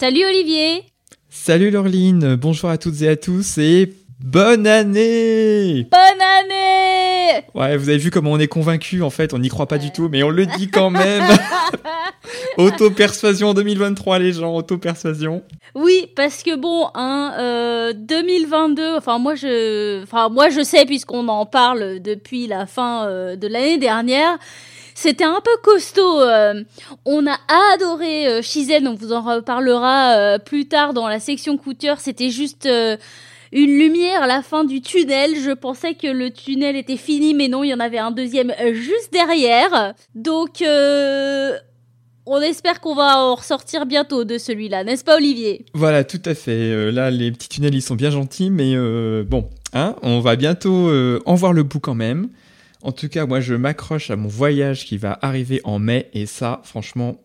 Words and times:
Salut 0.00 0.24
Olivier. 0.24 0.84
Salut 1.28 1.72
Laureline, 1.72 2.36
bonjour 2.36 2.70
à 2.70 2.78
toutes 2.78 3.02
et 3.02 3.08
à 3.08 3.16
tous 3.16 3.58
et 3.58 3.92
bonne 4.20 4.64
année. 4.64 5.88
Bonne 5.90 6.22
année. 6.22 7.44
Ouais, 7.52 7.76
vous 7.76 7.88
avez 7.88 7.98
vu 7.98 8.12
comment 8.12 8.30
on 8.30 8.38
est 8.38 8.46
convaincu 8.46 9.02
en 9.02 9.10
fait, 9.10 9.34
on 9.34 9.40
n'y 9.40 9.48
croit 9.48 9.66
pas 9.66 9.78
du 9.78 9.90
tout, 9.90 10.08
mais 10.08 10.22
on 10.22 10.30
le 10.30 10.46
dit 10.46 10.68
quand 10.68 10.90
même. 10.90 11.24
Auto-persuasion 12.58 13.54
2023 13.54 14.20
les 14.20 14.34
gens, 14.34 14.54
auto-persuasion. 14.54 15.42
Oui, 15.74 16.06
parce 16.14 16.44
que 16.44 16.54
bon, 16.54 16.90
hein, 16.94 17.92
2022, 17.96 18.82
euh, 18.82 18.98
enfin 18.98 19.18
moi 19.18 19.34
je, 19.34 20.04
enfin 20.04 20.28
moi 20.28 20.48
je 20.48 20.62
sais 20.62 20.86
puisqu'on 20.86 21.26
en 21.26 21.44
parle 21.44 21.98
depuis 21.98 22.46
la 22.46 22.66
fin 22.66 23.08
euh, 23.08 23.34
de 23.34 23.48
l'année 23.48 23.78
dernière, 23.78 24.38
c'était 25.00 25.22
un 25.22 25.40
peu 25.44 25.50
costaud. 25.62 26.22
Euh, 26.22 26.64
on 27.04 27.24
a 27.28 27.38
adoré 27.72 28.26
euh, 28.26 28.42
Shizel, 28.42 28.82
donc 28.82 28.98
vous 28.98 29.12
en 29.12 29.22
reparlera 29.22 30.16
euh, 30.16 30.38
plus 30.40 30.66
tard 30.66 30.92
dans 30.92 31.06
la 31.06 31.20
section 31.20 31.56
couture. 31.56 32.00
C'était 32.00 32.30
juste 32.30 32.68
une 33.52 33.78
lumière 33.78 34.24
à 34.24 34.26
la 34.26 34.42
fin 34.42 34.64
du 34.64 34.80
tunnel. 34.80 35.36
Je 35.40 35.52
pensais 35.52 35.94
que 35.94 36.08
le 36.08 36.32
tunnel 36.32 36.74
était 36.74 36.96
fini, 36.96 37.32
mais 37.32 37.46
non, 37.46 37.62
il 37.62 37.68
y 37.68 37.74
en 37.74 37.78
avait 37.78 37.98
un 37.98 38.10
deuxième 38.10 38.52
juste 38.72 39.12
derrière. 39.12 39.94
Donc, 40.16 40.64
on 42.26 42.40
espère 42.40 42.80
qu'on 42.80 42.96
va 42.96 43.18
en 43.18 43.36
ressortir 43.36 43.86
bientôt 43.86 44.24
de 44.24 44.36
celui-là, 44.36 44.82
n'est-ce 44.82 45.04
pas, 45.04 45.16
Olivier? 45.16 45.64
Voilà, 45.74 46.02
tout 46.02 46.22
à 46.24 46.34
fait. 46.34 46.90
là, 46.90 47.12
les 47.12 47.30
petits 47.30 47.48
tunnels, 47.48 47.76
ils 47.76 47.82
sont 47.82 47.94
bien 47.94 48.10
gentils, 48.10 48.50
mais 48.50 48.74
bon, 49.22 49.48
hein, 49.74 49.94
on 50.02 50.18
va 50.18 50.34
bientôt 50.34 50.90
en 51.24 51.34
voir 51.36 51.52
le 51.52 51.62
bout 51.62 51.78
quand 51.78 51.94
même. 51.94 52.30
En 52.82 52.92
tout 52.92 53.08
cas, 53.08 53.26
moi, 53.26 53.40
je 53.40 53.54
m'accroche 53.54 54.10
à 54.10 54.16
mon 54.16 54.28
voyage 54.28 54.84
qui 54.84 54.98
va 54.98 55.18
arriver 55.22 55.60
en 55.64 55.78
mai. 55.78 56.08
Et 56.12 56.26
ça, 56.26 56.60
franchement, 56.64 57.20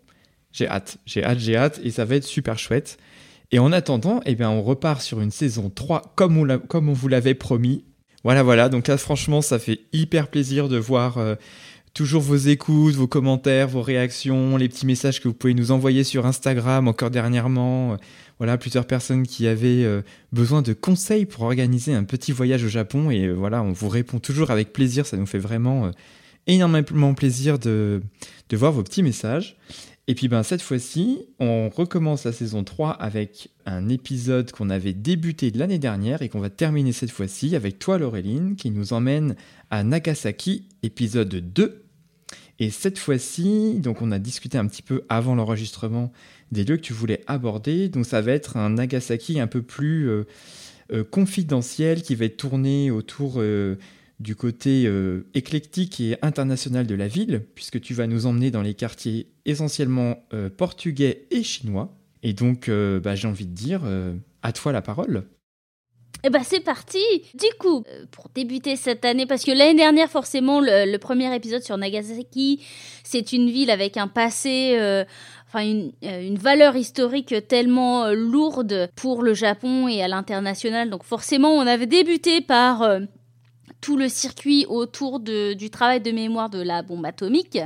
j'ai 0.51 0.67
hâte. 0.67 0.97
J'ai 1.05 1.23
hâte, 1.23 1.39
j'ai 1.39 1.55
hâte. 1.55 1.79
Et 1.83 1.91
ça 1.91 2.05
va 2.05 2.15
être 2.15 2.23
super 2.23 2.57
chouette. 2.57 2.97
Et 3.51 3.59
en 3.59 3.71
attendant, 3.71 4.19
eh 4.25 4.33
bien, 4.33 4.49
on 4.49 4.63
repart 4.63 5.01
sur 5.01 5.21
une 5.21 5.31
saison 5.31 5.69
3 5.69 6.13
comme 6.15 6.37
on, 6.37 6.93
vous 6.93 7.07
l'avait 7.07 7.35
promis. 7.35 7.85
Voilà, 8.23 8.41
voilà. 8.41 8.67
Donc 8.69 8.87
là, 8.87 8.97
franchement, 8.97 9.41
ça 9.41 9.59
fait 9.59 9.81
hyper 9.93 10.29
plaisir 10.29 10.69
de 10.69 10.77
voir 10.77 11.19
euh, 11.19 11.35
toujours 11.93 12.23
vos 12.23 12.35
écoutes, 12.35 12.95
vos 12.95 13.05
commentaires, 13.05 13.67
vos 13.67 13.83
réactions, 13.83 14.57
les 14.57 14.69
petits 14.69 14.87
messages 14.87 15.21
que 15.21 15.27
vous 15.27 15.35
pouvez 15.35 15.53
nous 15.53 15.71
envoyer 15.71 16.03
sur 16.03 16.25
Instagram 16.25 16.87
encore 16.87 17.11
dernièrement 17.11 17.97
voilà, 18.39 18.57
plusieurs 18.57 18.85
personnes 18.85 19.25
qui 19.25 19.47
avaient 19.47 19.83
euh, 19.83 20.01
besoin 20.31 20.61
de 20.61 20.73
conseils 20.73 21.25
pour 21.25 21.43
organiser 21.43 21.93
un 21.93 22.03
petit 22.03 22.31
voyage 22.31 22.63
au 22.63 22.67
Japon. 22.67 23.11
Et 23.11 23.25
euh, 23.25 23.33
voilà, 23.33 23.61
on 23.61 23.71
vous 23.71 23.89
répond 23.89 24.19
toujours 24.19 24.51
avec 24.51 24.73
plaisir. 24.73 25.05
Ça 25.05 25.17
nous 25.17 25.25
fait 25.25 25.39
vraiment 25.39 25.85
euh, 25.85 25.91
énormément 26.47 27.13
plaisir 27.13 27.59
de, 27.59 28.01
de, 28.49 28.57
voir 28.57 28.71
vos 28.71 28.83
petits 28.83 29.03
messages. 29.03 29.57
Et 30.07 30.15
puis 30.15 30.27
ben, 30.27 30.43
cette 30.43 30.61
fois-ci, 30.61 31.19
on 31.39 31.69
recommence 31.69 32.25
la 32.25 32.33
saison 32.33 32.63
3 32.65 32.91
avec 32.91 33.49
un 33.65 33.87
épisode 33.87 34.51
qu'on 34.51 34.69
avait 34.69 34.91
débuté 34.91 35.49
l'année 35.51 35.79
dernière 35.79 36.21
et 36.21 36.27
qu'on 36.27 36.41
va 36.41 36.49
terminer 36.49 36.91
cette 36.91 37.11
fois-ci 37.11 37.55
avec 37.55 37.79
toi 37.79 37.97
Laureline 37.97 38.57
qui 38.57 38.69
nous 38.71 38.91
emmène 38.91 39.35
à 39.69 39.83
Nagasaki, 39.83 40.67
épisode 40.83 41.29
2. 41.29 41.83
Et 42.59 42.69
cette 42.69 42.99
fois-ci, 42.99 43.79
donc 43.79 44.01
on 44.01 44.11
a 44.11 44.19
discuté 44.19 44.57
un 44.57 44.67
petit 44.67 44.81
peu 44.81 45.03
avant 45.09 45.35
l'enregistrement 45.35 46.11
des 46.53 46.63
lieux 46.63 46.77
que 46.77 46.81
tu 46.81 46.93
voulais 46.93 47.21
aborder. 47.27 47.89
Donc 47.89 48.05
ça 48.05 48.21
va 48.21 48.31
être 48.31 48.57
un 48.57 48.69
Nagasaki 48.69 49.39
un 49.39 49.47
peu 49.47 49.61
plus 49.61 50.09
euh, 50.09 50.23
euh, 50.91 51.03
confidentiel 51.03 52.01
qui 52.01 52.15
va 52.15 52.25
être 52.25 52.37
tourné 52.37 52.91
autour 52.91 53.35
euh, 53.37 53.75
du 54.19 54.35
côté 54.35 54.89
éclectique 55.33 55.99
et 55.99 56.15
international 56.21 56.87
de 56.87 56.95
la 56.95 57.09
ville, 57.09 57.41
puisque 57.55 57.81
tu 57.81 57.93
vas 57.93 58.07
nous 58.07 58.25
emmener 58.25 58.51
dans 58.51 58.61
les 58.61 58.73
quartiers 58.73 59.27
essentiellement 59.43 60.25
portugais 60.55 61.25
et 61.29 61.43
chinois. 61.43 61.97
Et 62.21 62.31
donc 62.31 62.69
bah, 62.69 63.15
j'ai 63.15 63.27
envie 63.27 63.47
de 63.47 63.53
dire, 63.53 63.81
à 64.41 64.53
toi 64.53 64.71
la 64.71 64.81
parole. 64.81 65.25
Eh 66.25 66.29
ben 66.29 66.41
c'est 66.43 66.61
parti 66.61 67.03
Du 67.33 67.47
coup, 67.59 67.83
pour 68.11 68.29
débuter 68.33 68.75
cette 68.77 69.03
année, 69.03 69.25
parce 69.25 69.43
que 69.43 69.51
l'année 69.51 69.75
dernière, 69.75 70.09
forcément, 70.09 70.61
le, 70.61 70.97
premier 70.97 71.35
épisode 71.35 71.63
sur 71.63 71.77
Nagasaki, 71.77 72.63
c'est 73.03 73.33
une 73.33 73.49
ville 73.49 73.69
avec 73.69 73.97
un 73.97 74.07
passé 74.07 75.05
enfin 75.53 75.65
euh, 75.65 76.27
une, 76.27 76.37
valeur 76.37 76.75
historique 76.75 77.35
tellement 77.47 78.05
euh, 78.05 78.13
lourde 78.13 78.89
pour 78.95 79.21
le 79.21 79.33
Japon 79.33 79.87
et 79.87 80.01
à 80.01 80.07
l'international. 80.07 80.89
Donc 80.89 81.03
forcément, 81.03 81.51
on 81.51 81.67
avait 81.67 81.85
débuté 81.85 82.41
par 82.41 82.81
euh, 82.81 83.01
tout 83.81 83.97
le 83.97 84.09
circuit 84.09 84.65
autour 84.67 85.19
du 85.19 85.69
travail 85.69 86.01
de 86.01 86.11
mémoire 86.11 86.49
de 86.49 86.61
la 86.61 86.81
bombe 86.81 87.05
atomique. 87.05 87.59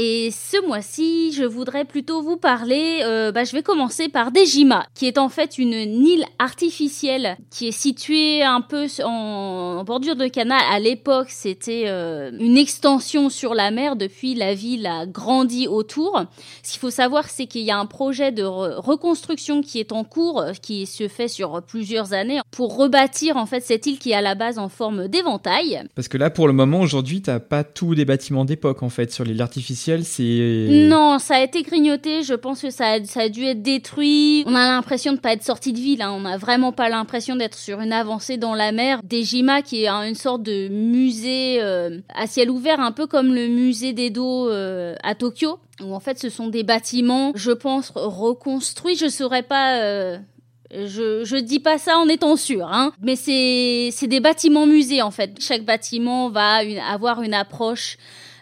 Et 0.00 0.30
ce 0.30 0.64
mois-ci, 0.64 1.32
je 1.32 1.42
voudrais 1.42 1.84
plutôt 1.84 2.22
vous 2.22 2.36
parler, 2.36 3.00
euh, 3.02 3.32
bah, 3.32 3.42
je 3.42 3.50
vais 3.50 3.64
commencer 3.64 4.08
par 4.08 4.30
Dejima, 4.30 4.86
qui 4.94 5.06
est 5.06 5.18
en 5.18 5.28
fait 5.28 5.58
une 5.58 5.72
île 5.72 6.24
artificielle 6.38 7.36
qui 7.50 7.66
est 7.66 7.72
située 7.72 8.44
un 8.44 8.60
peu 8.60 8.86
en, 9.04 9.82
bordure 9.82 10.14
de 10.14 10.28
canal. 10.28 10.60
À 10.70 10.78
l'époque, 10.78 11.30
c'était 11.30 11.86
euh, 11.88 12.30
une 12.38 12.56
extension 12.56 13.28
sur 13.28 13.54
la 13.54 13.72
mer. 13.72 13.96
Depuis, 13.96 14.36
la 14.36 14.54
ville 14.54 14.86
a 14.86 15.04
grandi 15.04 15.66
autour. 15.66 16.22
Ce 16.62 16.70
qu'il 16.70 16.78
faut 16.78 16.90
savoir, 16.90 17.28
c'est 17.28 17.46
qu'il 17.46 17.62
y 17.62 17.72
a 17.72 17.76
un 17.76 17.86
projet 17.86 18.30
de 18.30 18.44
reconstruction 18.44 19.62
qui 19.62 19.80
est 19.80 19.90
en 19.90 20.04
cours, 20.04 20.44
qui 20.62 20.86
se 20.86 21.08
fait 21.08 21.26
sur 21.26 21.60
plusieurs 21.60 22.12
années, 22.12 22.38
pour 22.52 22.76
rebâtir 22.76 23.36
en 23.36 23.46
fait 23.46 23.62
cette 23.62 23.86
île 23.86 23.98
qui 23.98 24.12
est 24.12 24.14
à 24.14 24.20
la 24.20 24.36
base 24.36 24.60
en 24.60 24.68
forme 24.68 25.08
d'éventail. 25.08 25.82
Parce 25.96 26.06
que 26.06 26.18
là, 26.18 26.30
pour 26.30 26.46
le 26.46 26.52
moment, 26.52 26.78
aujourd'hui, 26.78 27.20
t'as 27.20 27.40
pas 27.40 27.64
tous 27.64 27.94
les 27.94 28.04
bâtiments 28.04 28.44
d'époque 28.44 28.84
en 28.84 28.90
fait 28.90 29.10
sur 29.10 29.24
l'île 29.24 29.42
artificielle 29.42 29.87
Non, 30.88 31.18
ça 31.18 31.36
a 31.36 31.40
été 31.40 31.62
grignoté, 31.62 32.22
je 32.22 32.34
pense 32.34 32.62
que 32.62 32.70
ça 32.70 32.92
a, 32.92 33.28
dû 33.28 33.44
être 33.44 33.62
détruit. 33.62 34.44
On 34.46 34.54
a 34.54 34.64
l'impression 34.66 35.12
de 35.12 35.18
pas 35.18 35.32
être 35.32 35.42
sorti 35.42 35.72
de 35.72 35.78
ville, 35.78 36.02
hein. 36.02 36.12
on 36.12 36.20
n'a 36.20 36.36
vraiment 36.36 36.72
pas 36.72 36.88
l'impression 36.88 37.36
d'être 37.36 37.56
sur 37.56 37.80
une 37.80 37.92
avancée 37.92 38.36
dans 38.36 38.54
la 38.54 38.72
mer. 38.72 39.00
Dejima 39.04 39.62
qui 39.62 39.84
est 39.84 39.88
une 39.88 40.14
sorte 40.14 40.42
de 40.42 40.68
musée 40.68 41.58
euh, 41.60 42.00
à 42.14 42.26
ciel 42.26 42.50
ouvert, 42.50 42.80
un 42.80 42.92
peu 42.92 43.06
comme 43.06 43.34
le 43.34 43.48
musée 43.48 43.92
d'Edo 43.92 44.48
euh, 44.50 44.94
à 45.02 45.14
Tokyo, 45.14 45.58
où 45.82 45.94
en 45.94 46.00
fait 46.00 46.18
ce 46.18 46.28
sont 46.28 46.48
des 46.48 46.62
bâtiments, 46.62 47.32
je 47.34 47.52
pense, 47.52 47.92
reconstruits. 47.94 48.96
Je 48.96 49.08
saurais 49.08 49.42
pas... 49.42 49.80
Euh, 49.80 50.18
je, 50.70 51.40
dis 51.40 51.60
pas 51.60 51.78
ça 51.78 51.96
en 51.96 52.08
étant 52.08 52.36
sûr, 52.36 52.66
hein. 52.66 52.92
Mais 53.00 53.16
c'est, 53.16 53.88
c'est 53.90 54.06
des 54.06 54.20
bâtiments 54.20 54.66
musées, 54.66 55.00
en 55.00 55.10
fait. 55.10 55.36
Chaque 55.40 55.64
bâtiment 55.64 56.28
va 56.28 56.60
avoir 56.86 57.22
une 57.22 57.32
approche 57.32 57.96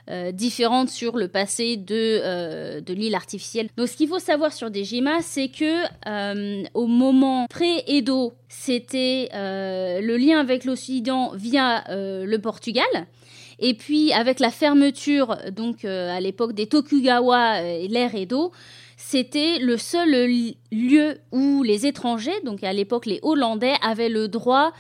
euh, 0.09 0.31
différentes 0.31 0.89
sur 0.89 1.17
le 1.17 1.27
passé 1.27 1.77
de, 1.77 2.21
euh, 2.23 2.81
de 2.81 2.95
l'île 2.95 3.17
artificielle. 3.17 3.69
Donc 3.77 3.89
ce 3.89 3.97
qu'il 3.97 4.09
faut 4.09 4.21
savoir 4.21 4.53
sur 4.53 4.71
Dejima, 4.71 5.21
c'est 5.21 5.49
que 5.49 5.83
euh, 6.07 6.63
au 6.75 6.87
moment 6.87 7.47
pré-Edo, 7.51 8.33
c'était 8.49 9.29
le 9.33 10.17
lien 10.17 10.39
avec 10.39 10.65
l'Occident 10.65 11.33
via 11.35 11.83
le 11.89 12.37
Portugal. 12.37 12.85
Et 13.59 13.75
puis 13.75 14.13
avec 14.13 14.39
la 14.39 14.51
fermeture, 14.51 15.37
donc 15.51 15.85
à 15.85 16.21
l'époque 16.21 16.53
des 16.53 16.67
Tokugawa 16.67 17.63
et 17.63 17.89
l'ère 17.89 18.15
Edo, 18.15 18.53
c'était 18.97 19.59
le 19.59 19.77
seul 19.77 20.11
lieu 20.71 21.19
où 21.33 21.63
les 21.65 21.85
étrangers, 21.87 22.41
donc 22.45 22.63
à 22.63 22.73
l'époque 22.73 23.07
les 23.07 23.19
Hollandais, 23.23 23.75
avaient 23.83 24.09
le 24.09 24.29
droit 24.29 24.73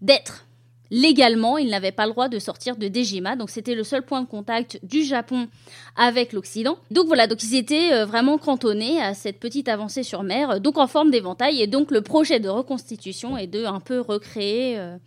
d'être 0.00 0.44
légalement, 0.92 1.56
il 1.56 1.70
n'avait 1.70 1.90
pas 1.90 2.04
le 2.04 2.12
droit 2.12 2.28
de 2.28 2.38
sortir 2.38 2.76
de 2.76 2.86
Dejima, 2.86 3.34
donc 3.34 3.48
c'était 3.48 3.74
le 3.74 3.82
seul 3.82 4.02
point 4.02 4.20
de 4.20 4.26
contact 4.26 4.78
du 4.82 5.02
Japon 5.02 5.48
avec 5.96 6.34
l'Occident. 6.34 6.76
Donc 6.90 7.06
voilà, 7.06 7.26
donc 7.26 7.42
ils 7.42 7.56
étaient 7.56 7.94
euh, 7.94 8.04
vraiment 8.04 8.36
cantonnés 8.36 9.00
à 9.00 9.14
cette 9.14 9.40
petite 9.40 9.68
avancée 9.68 10.02
sur 10.02 10.22
mer, 10.22 10.60
donc 10.60 10.76
en 10.76 10.86
forme 10.86 11.10
d'éventail, 11.10 11.62
et 11.62 11.66
donc 11.66 11.90
le 11.90 12.02
projet 12.02 12.40
de 12.40 12.48
reconstitution 12.50 13.38
est 13.38 13.46
de 13.46 13.64
un 13.64 13.80
peu 13.80 14.00
recréer 14.00 14.78
euh, 14.78 14.98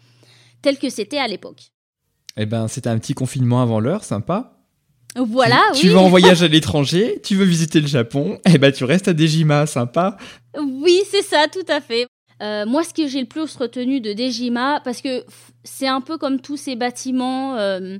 tel 0.64 0.80
que 0.80 0.90
c'était 0.90 1.20
à 1.20 1.28
l'époque. 1.28 1.68
Eh 2.36 2.48
ben, 2.48 2.68
c'était 2.68 2.90
un 2.90 2.98
petit 2.98 3.14
confinement 3.14 3.62
avant 3.62 3.80
l'heure, 3.80 4.04
sympa. 4.04 4.54
Voilà, 5.16 5.62
tu, 5.74 5.76
oui. 5.76 5.82
Tu 5.82 5.90
vas 5.90 6.02
en 6.02 6.10
voyage 6.10 6.42
à 6.44 6.48
l'étranger, 6.48 7.22
tu 7.24 7.36
veux 7.36 7.46
visiter 7.46 7.80
le 7.80 7.88
Japon, 7.88 8.40
eh 8.46 8.58
ben 8.58 8.72
tu 8.72 8.86
restes 8.86 9.08
à 9.08 9.14
Dejima, 9.14 9.68
sympa. 9.68 10.18
Oui, 10.60 11.00
c'est 11.12 11.22
ça, 11.22 11.46
tout 11.48 11.66
à 11.70 11.80
fait. 11.80 12.08
Euh, 12.42 12.66
moi, 12.66 12.84
ce 12.84 12.94
que 12.94 13.08
j'ai 13.08 13.22
le 13.22 13.28
plus 13.28 13.56
retenu 13.56 14.02
de 14.02 14.14
Dejima, 14.14 14.82
parce 14.84 15.02
que 15.02 15.24
c'est 15.64 15.88
un 15.88 16.02
peu 16.02 16.18
comme 16.18 16.42
tous 16.42 16.58
ces 16.58 16.76
bâtiments, 16.76 17.56
euh, 17.56 17.98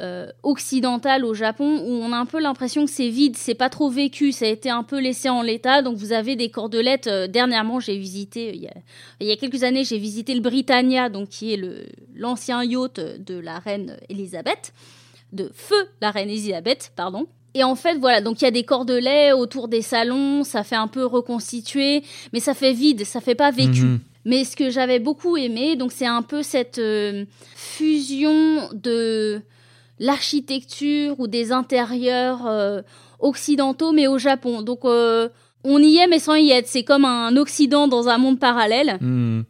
euh, 0.00 0.26
occidentale 0.42 1.24
au 1.24 1.34
Japon 1.34 1.80
où 1.86 1.88
on 1.88 2.10
a 2.10 2.16
un 2.16 2.26
peu 2.26 2.40
l'impression 2.40 2.84
que 2.84 2.90
c'est 2.90 3.10
vide, 3.10 3.36
c'est 3.36 3.54
pas 3.54 3.70
trop 3.70 3.88
vécu, 3.88 4.32
ça 4.32 4.44
a 4.44 4.48
été 4.48 4.68
un 4.68 4.82
peu 4.82 5.00
laissé 5.00 5.28
en 5.28 5.40
l'état. 5.40 5.82
Donc 5.82 5.98
vous 5.98 6.12
avez 6.12 6.34
des 6.34 6.50
cordelettes. 6.50 7.06
Euh, 7.06 7.28
dernièrement, 7.28 7.78
j'ai 7.78 7.96
visité, 7.96 8.50
il 8.52 8.62
y, 8.62 8.66
a, 8.66 8.74
il 9.20 9.28
y, 9.28 9.30
a, 9.30 9.36
quelques 9.36 9.62
années, 9.62 9.84
j'ai 9.84 9.98
visité 9.98 10.34
le 10.34 10.40
Britannia, 10.40 11.08
donc 11.10 11.28
qui 11.28 11.54
est 11.54 11.60
l'ancien 12.12 12.64
yacht 12.64 12.98
de 12.98 13.38
la 13.38 13.60
reine 13.60 13.96
Elisabeth, 14.08 14.74
de 15.32 15.48
feu 15.54 15.88
la 16.00 16.10
reine 16.10 16.28
Elisabeth, 16.28 16.92
pardon. 16.96 17.28
Et 17.54 17.62
en 17.62 17.76
fait, 17.76 17.98
voilà, 17.98 18.20
donc 18.20 18.40
il 18.40 18.44
y 18.44 18.48
a 18.48 18.50
des 18.50 18.64
cordelets 18.64 19.32
autour 19.32 19.68
des 19.68 19.82
salons, 19.82 20.42
ça 20.42 20.64
fait 20.64 20.76
un 20.76 20.88
peu 20.88 21.06
reconstitué, 21.06 22.02
mais 22.32 22.40
ça 22.40 22.52
fait 22.52 22.72
vide, 22.72 23.04
ça 23.04 23.20
fait 23.20 23.36
pas 23.36 23.52
vécu. 23.52 23.82
Mhm. 23.82 24.00
Mais 24.24 24.44
ce 24.44 24.56
que 24.56 24.70
j'avais 24.70 24.98
beaucoup 24.98 25.36
aimé, 25.36 25.76
donc 25.76 25.92
c'est 25.92 26.06
un 26.06 26.22
peu 26.22 26.42
cette 26.42 26.78
euh, 26.78 27.24
fusion 27.54 28.68
de 28.72 29.40
l'architecture 30.00 31.20
ou 31.20 31.26
des 31.28 31.52
intérieurs 31.52 32.46
euh, 32.46 32.80
occidentaux, 33.20 33.92
mais 33.92 34.06
au 34.06 34.18
Japon. 34.18 34.62
Donc 34.62 34.84
euh, 34.84 35.28
on 35.62 35.78
y 35.78 35.98
est, 35.98 36.06
mais 36.06 36.18
sans 36.18 36.34
y 36.34 36.50
être. 36.50 36.66
C'est 36.66 36.84
comme 36.84 37.04
un 37.04 37.36
Occident 37.36 37.86
dans 37.86 38.08
un 38.08 38.18
monde 38.18 38.40
parallèle. 38.40 38.98
Mhm. 39.00 39.44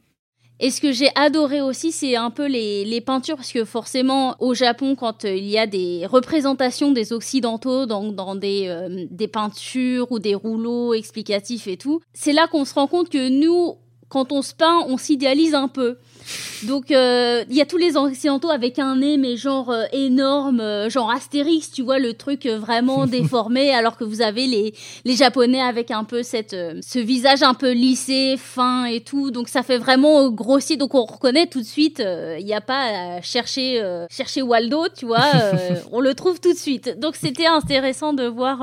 Et 0.61 0.71
ce 0.71 0.81
que 0.81 0.93
j'ai 0.93 1.11
adoré 1.17 1.61
aussi, 1.61 1.91
c'est 1.91 2.17
un 2.17 2.31
peu 2.31 2.47
les, 2.47 3.01
peintures, 3.01 3.37
parce 3.37 3.53
que 3.53 3.65
forcément, 3.65 4.37
au 4.39 4.55
Japon, 4.55 4.95
quand 4.95 5.25
il 5.25 5.47
y 5.47 5.59
a 5.59 5.67
des 5.67 6.07
représentations 6.07 6.93
des 6.93 7.13
Occidentaux 7.13 7.87
dans, 7.87 8.13
dans 8.13 8.35
des, 8.35 9.07
des 9.11 9.29
peintures 9.29 10.13
ou 10.13 10.19
des 10.21 10.35
rouleaux 10.35 10.95
explicatifs 10.95 11.67
et 11.67 11.77
tout, 11.77 12.01
c'est 12.13 12.33
là 12.33 12.47
qu'on 12.47 12.65
se 12.65 12.75
rend 12.75 12.87
compte 12.87 13.09
que 13.09 13.29
nous, 13.29 13.77
quand 14.15 14.31
on 14.31 14.43
se 14.43 14.55
peint, 14.55 14.79
on 14.87 14.97
s'idéalise 14.97 15.55
un 15.55 15.67
peu. 15.67 15.99
Donc 16.63 16.93
euh, 16.93 17.45
il 17.51 17.57
y 17.57 17.61
a 17.61 17.67
tous 17.67 17.77
les 17.77 17.97
occidentaux 17.97 18.49
avec 18.49 18.79
un 18.79 18.97
nez 18.97 19.19
mais 19.19 19.37
genre 19.37 19.71
euh, 19.71 19.87
énorme, 19.93 20.61
euh, 20.61 20.89
genre 20.89 21.11
Astérix, 21.11 21.73
tu 21.73 21.83
vois 21.83 21.99
le 21.99 22.15
truc 22.15 22.47
vraiment 22.47 23.07
déformé, 23.19 23.75
alors 23.75 23.97
que 23.97 24.05
vous 24.05 24.23
avez 24.23 24.47
les 24.47 24.73
les 25.05 25.17
japonais 25.17 25.61
avec 25.61 25.91
un 25.91 26.05
peu 26.05 26.23
cette 26.23 26.55
ce 26.81 26.99
visage 27.01 27.43
un 27.43 27.55
peu 27.55 27.73
lissé, 27.73 28.37
fin 28.39 28.85
et 28.85 29.01
tout. 29.01 29.33
Donc 29.33 29.49
ça 29.49 29.65
fait 29.65 29.79
vraiment 29.79 30.31
grossier. 30.31 30.77
Donc 30.77 30.95
on 30.95 31.05
reconnaît 31.05 31.49
tout 31.49 31.61
de 31.61 31.67
suite. 31.67 32.01
Il 32.39 32.45
n'y 32.45 32.55
a 32.55 32.61
pas 32.61 33.17
à 33.17 33.21
chercher 33.21 33.83
chercher 34.11 34.43
Waldo, 34.43 34.87
tu 34.97 35.07
vois. 35.07 35.25
on 35.91 35.99
le 35.99 36.15
trouve 36.15 36.39
tout 36.41 36.53
de 36.53 36.59
suite. 36.59 37.01
Donc 37.01 37.17
c'était 37.17 37.47
intéressant 37.47 38.13
de 38.13 38.27
voir 38.27 38.63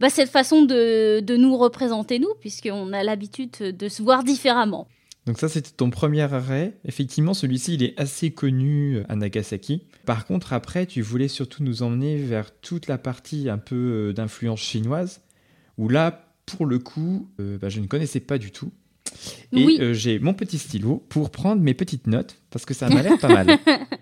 bah, 0.00 0.10
cette 0.10 0.30
façon 0.30 0.62
de, 0.62 1.20
de 1.20 1.36
nous 1.36 1.56
représenter, 1.56 2.18
nous, 2.18 2.34
puisqu'on 2.40 2.92
a 2.92 3.02
l'habitude 3.02 3.50
de 3.60 3.88
se 3.88 4.02
voir 4.02 4.24
différemment. 4.24 4.88
Donc 5.28 5.38
ça, 5.38 5.50
c'était 5.50 5.72
ton 5.76 5.90
premier 5.90 6.22
arrêt. 6.22 6.78
Effectivement, 6.86 7.34
celui-ci, 7.34 7.74
il 7.74 7.82
est 7.82 8.00
assez 8.00 8.30
connu 8.30 9.02
à 9.10 9.14
Nagasaki. 9.14 9.82
Par 10.06 10.24
contre, 10.24 10.54
après, 10.54 10.86
tu 10.86 11.02
voulais 11.02 11.28
surtout 11.28 11.62
nous 11.62 11.82
emmener 11.82 12.16
vers 12.16 12.50
toute 12.50 12.86
la 12.86 12.96
partie 12.96 13.50
un 13.50 13.58
peu 13.58 13.76
euh, 13.76 14.12
d'influence 14.14 14.60
chinoise, 14.60 15.20
où 15.76 15.90
là, 15.90 16.32
pour 16.46 16.64
le 16.64 16.78
coup, 16.78 17.28
euh, 17.40 17.58
bah, 17.58 17.68
je 17.68 17.80
ne 17.80 17.86
connaissais 17.86 18.20
pas 18.20 18.38
du 18.38 18.52
tout. 18.52 18.72
Et 19.52 19.66
oui. 19.66 19.78
Euh, 19.82 19.92
j'ai 19.92 20.18
mon 20.18 20.32
petit 20.32 20.56
stylo 20.56 21.04
pour 21.10 21.28
prendre 21.28 21.60
mes 21.60 21.74
petites 21.74 22.06
notes, 22.06 22.36
parce 22.48 22.64
que 22.64 22.72
ça 22.72 22.88
m'a 22.88 23.02
l'air 23.02 23.18
pas 23.18 23.28
mal. 23.28 23.58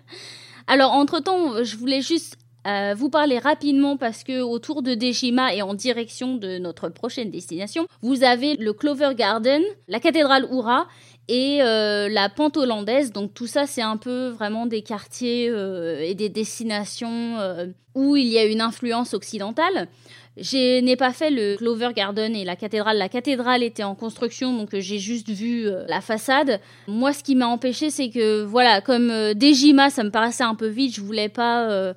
Alors, 0.67 0.93
entre-temps, 0.93 1.61
je 1.61 1.75
voulais 1.75 2.01
juste 2.01 2.37
euh, 2.67 2.93
vous 2.97 3.09
parler 3.09 3.39
rapidement 3.39 3.95
parce 3.95 4.23
que 4.23 4.41
autour 4.41 4.81
de 4.81 4.93
Dejima 4.93 5.53
et 5.53 5.61
en 5.61 5.73
direction 5.73 6.35
de 6.35 6.57
notre 6.57 6.89
prochaine 6.89 7.31
destination, 7.31 7.87
vous 8.01 8.23
avez 8.23 8.57
le 8.57 8.73
Clover 8.73 9.11
Garden, 9.15 9.61
la 9.87 10.01
cathédrale 10.01 10.45
Oura 10.51 10.87
et 11.29 11.59
euh, 11.61 12.09
la 12.09 12.27
pente 12.27 12.57
hollandaise. 12.57 13.13
Donc 13.13 13.33
tout 13.33 13.47
ça, 13.47 13.67
c'est 13.67 13.81
un 13.81 13.95
peu 13.95 14.27
vraiment 14.29 14.65
des 14.65 14.81
quartiers 14.81 15.49
euh, 15.49 16.01
et 16.01 16.13
des 16.13 16.27
destinations 16.27 17.37
où 17.95 18.17
il 18.17 18.27
y 18.27 18.37
a 18.37 18.43
une 18.43 18.59
influence 18.59 19.13
occidentale. 19.13 19.87
Je 20.35 20.81
n'ai 20.81 20.97
pas 20.97 21.13
fait 21.13 21.31
le 21.31 21.55
Clover 21.55 21.91
Garden 21.95 22.35
et 22.35 22.43
la 22.43 22.57
cathédrale. 22.57 22.97
La 22.97 23.09
cathédrale 23.09 23.63
était 23.63 23.83
en 23.83 23.95
construction, 23.95 24.55
donc 24.55 24.69
j'ai 24.73 24.99
juste 24.99 25.29
vu 25.29 25.67
la 25.87 26.01
façade. 26.01 26.59
Moi, 26.87 27.13
ce 27.13 27.23
qui 27.23 27.35
m'a 27.35 27.47
empêché, 27.47 27.89
c'est 27.89 28.09
que, 28.09 28.43
voilà, 28.43 28.81
comme 28.81 29.33
Dejima, 29.33 29.89
ça 29.89 30.03
me 30.03 30.11
paraissait 30.11 30.43
un 30.43 30.53
peu 30.53 30.67
vide, 30.67 30.93
je 30.93 31.01
voulais 31.01 31.29
pas 31.29 31.95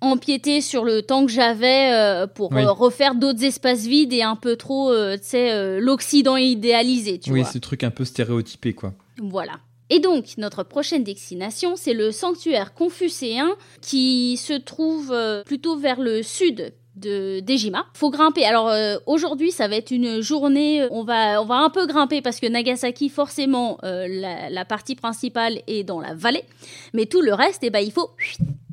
empiéter 0.00 0.60
sur 0.60 0.84
le 0.84 1.02
temps 1.02 1.26
que 1.26 1.32
j'avais 1.32 1.92
euh, 1.92 2.26
pour 2.26 2.54
euh, 2.54 2.72
refaire 2.72 3.14
d'autres 3.14 3.44
espaces 3.44 3.86
vides 3.86 4.12
et 4.12 4.22
un 4.22 4.36
peu 4.36 4.56
trop, 4.56 4.90
euh, 4.90 5.16
tu 5.16 5.24
sais, 5.24 5.80
l'Occident 5.80 6.36
idéalisé, 6.36 7.18
tu 7.18 7.30
oui, 7.30 7.40
vois. 7.40 7.48
Oui, 7.48 7.52
ce 7.52 7.58
truc 7.58 7.84
un 7.84 7.90
peu 7.90 8.04
stéréotypé, 8.04 8.74
quoi. 8.74 8.94
Voilà. 9.22 9.60
Et 9.88 10.00
donc, 10.00 10.36
notre 10.36 10.64
prochaine 10.64 11.04
destination, 11.04 11.76
c'est 11.76 11.94
le 11.94 12.10
sanctuaire 12.10 12.74
confucéen 12.74 13.54
qui 13.80 14.36
se 14.36 14.52
trouve 14.52 15.14
plutôt 15.44 15.76
vers 15.76 16.00
le 16.00 16.22
sud 16.22 16.74
de 16.96 17.40
Dejima. 17.40 17.86
Faut 17.94 18.10
grimper. 18.10 18.44
Alors 18.44 18.72
aujourd'hui, 19.06 19.50
ça 19.50 19.68
va 19.68 19.76
être 19.76 19.90
une 19.90 20.20
journée. 20.20 20.86
On 20.90 21.04
va 21.04 21.40
on 21.42 21.44
va 21.44 21.56
un 21.56 21.70
peu 21.70 21.86
grimper 21.86 22.22
parce 22.22 22.40
que 22.40 22.46
Nagasaki, 22.46 23.08
forcément, 23.08 23.78
la, 23.82 24.64
partie 24.64 24.94
principale 24.94 25.60
est 25.66 25.84
dans 25.84 26.00
la 26.00 26.14
vallée, 26.14 26.44
mais 26.92 27.06
tout 27.06 27.20
le 27.20 27.34
reste, 27.34 27.62
eh 27.62 27.70
ben, 27.70 27.80
il 27.80 27.92
faut 27.92 28.10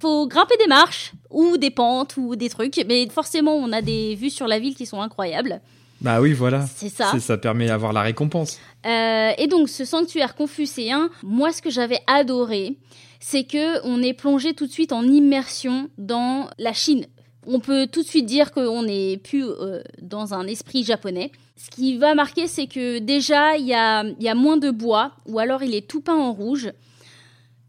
faut 0.02 0.28
grimper 0.28 0.56
des 0.58 0.68
marches 0.68 1.14
ou 1.30 1.58
des 1.58 1.72
pentes 1.72 2.18
ou 2.18 2.36
des 2.36 2.50
trucs. 2.50 2.84
Mais 2.88 3.08
forcément, 3.10 3.56
on 3.56 3.72
a 3.72 3.81
des 3.81 4.16
vues 4.16 4.30
sur 4.30 4.48
la 4.48 4.60
ville 4.60 4.75
qui 4.75 4.86
sont 4.86 5.02
incroyables. 5.02 5.62
Bah 6.02 6.20
oui, 6.20 6.34
voilà. 6.34 6.66
C'est 6.75 6.90
ça. 6.90 7.18
Ça 7.18 7.38
permet 7.38 7.68
d'avoir 7.68 7.94
la 7.94 8.02
récompense. 8.02 8.60
Euh, 8.86 9.31
et 9.38 9.48
donc, 9.48 9.70
ce 9.70 9.86
sanctuaire 9.86 10.36
confucéen, 10.36 11.10
moi, 11.24 11.54
ce 11.54 11.62
que 11.62 11.70
j'avais 11.70 12.00
adoré, 12.08 12.75
c'est 13.22 13.46
que 13.46 13.81
on 13.88 14.04
est 14.04 14.14
plongé 14.14 14.54
tout 14.54 14.68
de 14.68 14.72
suite 14.72 14.92
en 14.92 15.04
immersion 15.04 15.90
dans 15.98 16.50
la 16.60 16.74
Chine. 16.74 17.06
On 17.48 17.60
peut 17.60 17.88
tout 17.88 18.01
de 18.01 18.07
suite 18.07 18.25
dire 18.25 18.51
qu'on 18.51 18.84
n'est 18.84 19.18
plus 19.18 19.44
euh, 19.44 19.81
dans 20.01 20.34
un 20.34 20.48
esprit 20.48 20.84
japonais. 20.84 21.31
Ce 21.56 21.69
qui 21.69 21.98
va 21.98 22.16
marquer, 22.16 22.48
c'est 22.48 22.68
que 22.68 23.00
déjà, 23.00 23.57
il 23.57 23.66
y 23.66 23.74
a, 23.74 24.36
moins 24.36 24.57
de 24.57 24.72
bois, 24.72 25.12
ou 25.28 25.40
alors 25.40 25.63
il 25.63 25.75
est 25.75 25.88
tout 25.88 26.01
peint 26.01 26.16
en 26.16 26.34
rouge. 26.34 26.72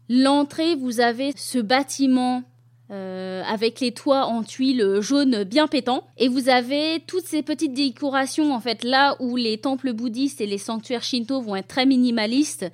L'entrée, 0.09 0.75
vous 0.75 0.99
avez 0.99 1.31
ce 1.35 1.59
bâtiment 1.59 2.43
euh, 2.91 3.41
avec 3.47 3.79
les 3.79 3.91
toits 3.91 4.25
en 4.25 4.43
tuiles 4.43 4.99
jaunes 5.01 5.43
bien 5.43 5.67
pétants. 5.67 6.05
Et 6.17 6.27
vous 6.27 6.49
avez 6.49 7.01
toutes 7.07 7.25
ces 7.25 7.41
petites 7.41 7.73
décorations, 7.73 8.53
en 8.53 8.59
fait, 8.59 8.83
là 8.83 9.15
où 9.19 9.35
les 9.35 9.57
temples 9.57 9.93
bouddhistes 9.93 10.41
et 10.41 10.47
les 10.47 10.57
sanctuaires 10.57 11.03
shinto 11.03 11.41
vont 11.41 11.55
être 11.55 11.67
très 11.67 11.85
minimalistes. 11.85 12.65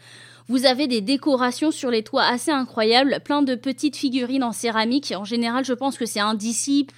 Vous 0.48 0.66
avez 0.66 0.88
des 0.88 1.02
décorations 1.02 1.72
sur 1.72 1.92
les 1.92 2.04
toits 2.04 2.24
assez 2.24 2.52
incroyables, 2.52 3.20
plein 3.24 3.42
de 3.42 3.56
petites 3.56 3.96
figurines 3.96 4.44
en 4.44 4.52
céramique. 4.52 5.14
En 5.16 5.26
général, 5.26 5.66
je 5.66 5.74
pense 5.74 5.98
que 5.98 6.06
c'est 6.06 6.20
un 6.20 6.34
disciple 6.34 6.96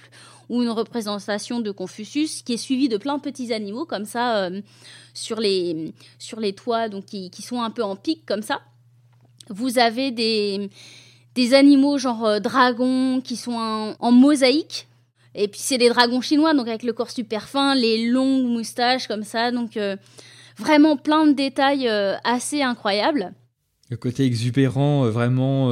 ou 0.48 0.62
une 0.62 0.70
représentation 0.70 1.60
de 1.60 1.70
Confucius 1.70 2.42
qui 2.42 2.54
est 2.54 2.58
suivi 2.58 2.88
de 2.88 2.96
plein 2.96 3.16
de 3.16 3.22
petits 3.22 3.52
animaux 3.52 3.84
comme 3.86 4.04
ça 4.04 4.44
euh, 4.44 4.60
sur, 5.14 5.40
les, 5.40 5.92
sur 6.18 6.40
les 6.40 6.52
toits, 6.52 6.88
donc 6.88 7.06
qui, 7.06 7.30
qui 7.30 7.42
sont 7.42 7.62
un 7.62 7.70
peu 7.70 7.82
en 7.82 7.96
pic 7.96 8.26
comme 8.26 8.42
ça. 8.42 8.60
Vous 9.48 9.78
avez 9.78 10.10
des, 10.10 10.70
des 11.34 11.54
animaux 11.54 11.98
genre 11.98 12.24
euh, 12.24 12.40
dragons 12.40 13.20
qui 13.20 13.36
sont 13.36 13.94
en, 13.98 14.12
mosaïque. 14.12 14.88
Et 15.34 15.48
puis 15.48 15.60
c'est 15.60 15.78
des 15.78 15.88
dragons 15.88 16.20
chinois, 16.20 16.54
donc 16.54 16.68
avec 16.68 16.84
le 16.84 16.92
corps 16.92 17.10
super 17.10 17.48
fin, 17.48 17.74
les 17.74 18.06
longues 18.06 18.46
moustaches 18.46 19.08
comme 19.08 19.24
ça. 19.24 19.50
Donc 19.50 19.76
euh, 19.76 19.96
vraiment 20.56 20.96
plein 20.96 21.26
de 21.26 21.32
détails 21.32 21.88
euh, 21.88 22.14
assez 22.24 22.62
incroyables. 22.62 23.32
Le 23.90 23.96
côté 23.96 24.24
exubérant, 24.24 25.08
vraiment 25.10 25.70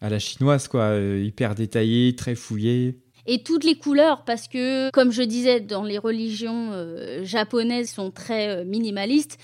à 0.00 0.08
la 0.10 0.18
chinoise, 0.18 0.68
quoi. 0.68 0.94
hyper 0.98 1.54
détaillé, 1.54 2.14
très 2.14 2.34
fouillé 2.34 3.00
et 3.28 3.42
toutes 3.42 3.64
les 3.64 3.76
couleurs 3.76 4.22
parce 4.24 4.46
que 4.46 4.88
comme 4.92 5.10
je 5.10 5.22
disais 5.22 5.58
dans 5.58 5.82
les 5.82 5.98
religions 5.98 6.70
japonaises 7.24 7.90
sont 7.90 8.12
très 8.12 8.64
minimalistes 8.64 9.36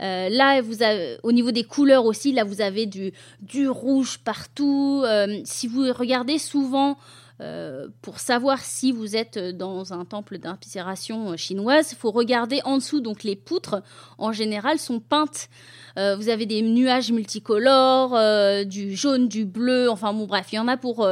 euh, 0.00 0.28
là, 0.28 0.60
vous 0.60 0.82
avez, 0.82 1.18
au 1.22 1.32
niveau 1.32 1.52
des 1.52 1.64
couleurs 1.64 2.04
aussi, 2.04 2.32
là, 2.32 2.44
vous 2.44 2.60
avez 2.60 2.86
du, 2.86 3.12
du 3.40 3.68
rouge 3.68 4.18
partout. 4.18 5.02
Euh, 5.04 5.40
si 5.44 5.66
vous 5.68 5.92
regardez 5.92 6.38
souvent, 6.38 6.96
euh, 7.44 7.88
pour 8.02 8.18
savoir 8.20 8.60
si 8.60 8.92
vous 8.92 9.16
êtes 9.16 9.38
dans 9.38 9.92
un 9.92 10.04
temple 10.04 10.38
d'inspiration 10.38 11.36
chinoise, 11.36 11.92
il 11.92 11.96
faut 11.96 12.10
regarder 12.10 12.60
en 12.64 12.78
dessous. 12.78 13.00
Donc, 13.00 13.22
les 13.22 13.36
poutres, 13.36 13.82
en 14.18 14.32
général, 14.32 14.78
sont 14.78 15.00
peintes. 15.00 15.48
vous 15.96 16.28
avez 16.28 16.46
des 16.46 16.62
nuages 16.62 17.12
multicolores, 17.12 18.18
du 18.66 18.96
jaune, 18.96 19.28
du 19.28 19.44
bleu. 19.44 19.90
Enfin, 19.90 20.12
bon, 20.12 20.26
bref, 20.26 20.46
il 20.52 20.56
y 20.56 20.58
en 20.58 20.68
a 20.68 20.76
pour, 20.76 21.08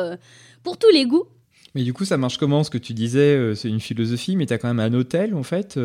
pour 0.62 0.78
tous 0.78 0.90
les 0.90 1.06
goûts. 1.06 1.26
Mais 1.74 1.84
du 1.84 1.92
coup, 1.92 2.04
ça 2.04 2.16
marche 2.16 2.38
comment 2.38 2.64
Ce 2.64 2.70
que 2.70 2.78
tu 2.78 2.94
disais, 2.94 3.54
c'est 3.54 3.68
une 3.68 3.80
philosophie, 3.80 4.36
mais 4.36 4.46
tu 4.46 4.52
as 4.52 4.58
quand 4.58 4.68
même 4.68 4.80
un 4.80 4.92
hôtel, 4.94 5.34
en 5.34 5.42
fait 5.42 5.78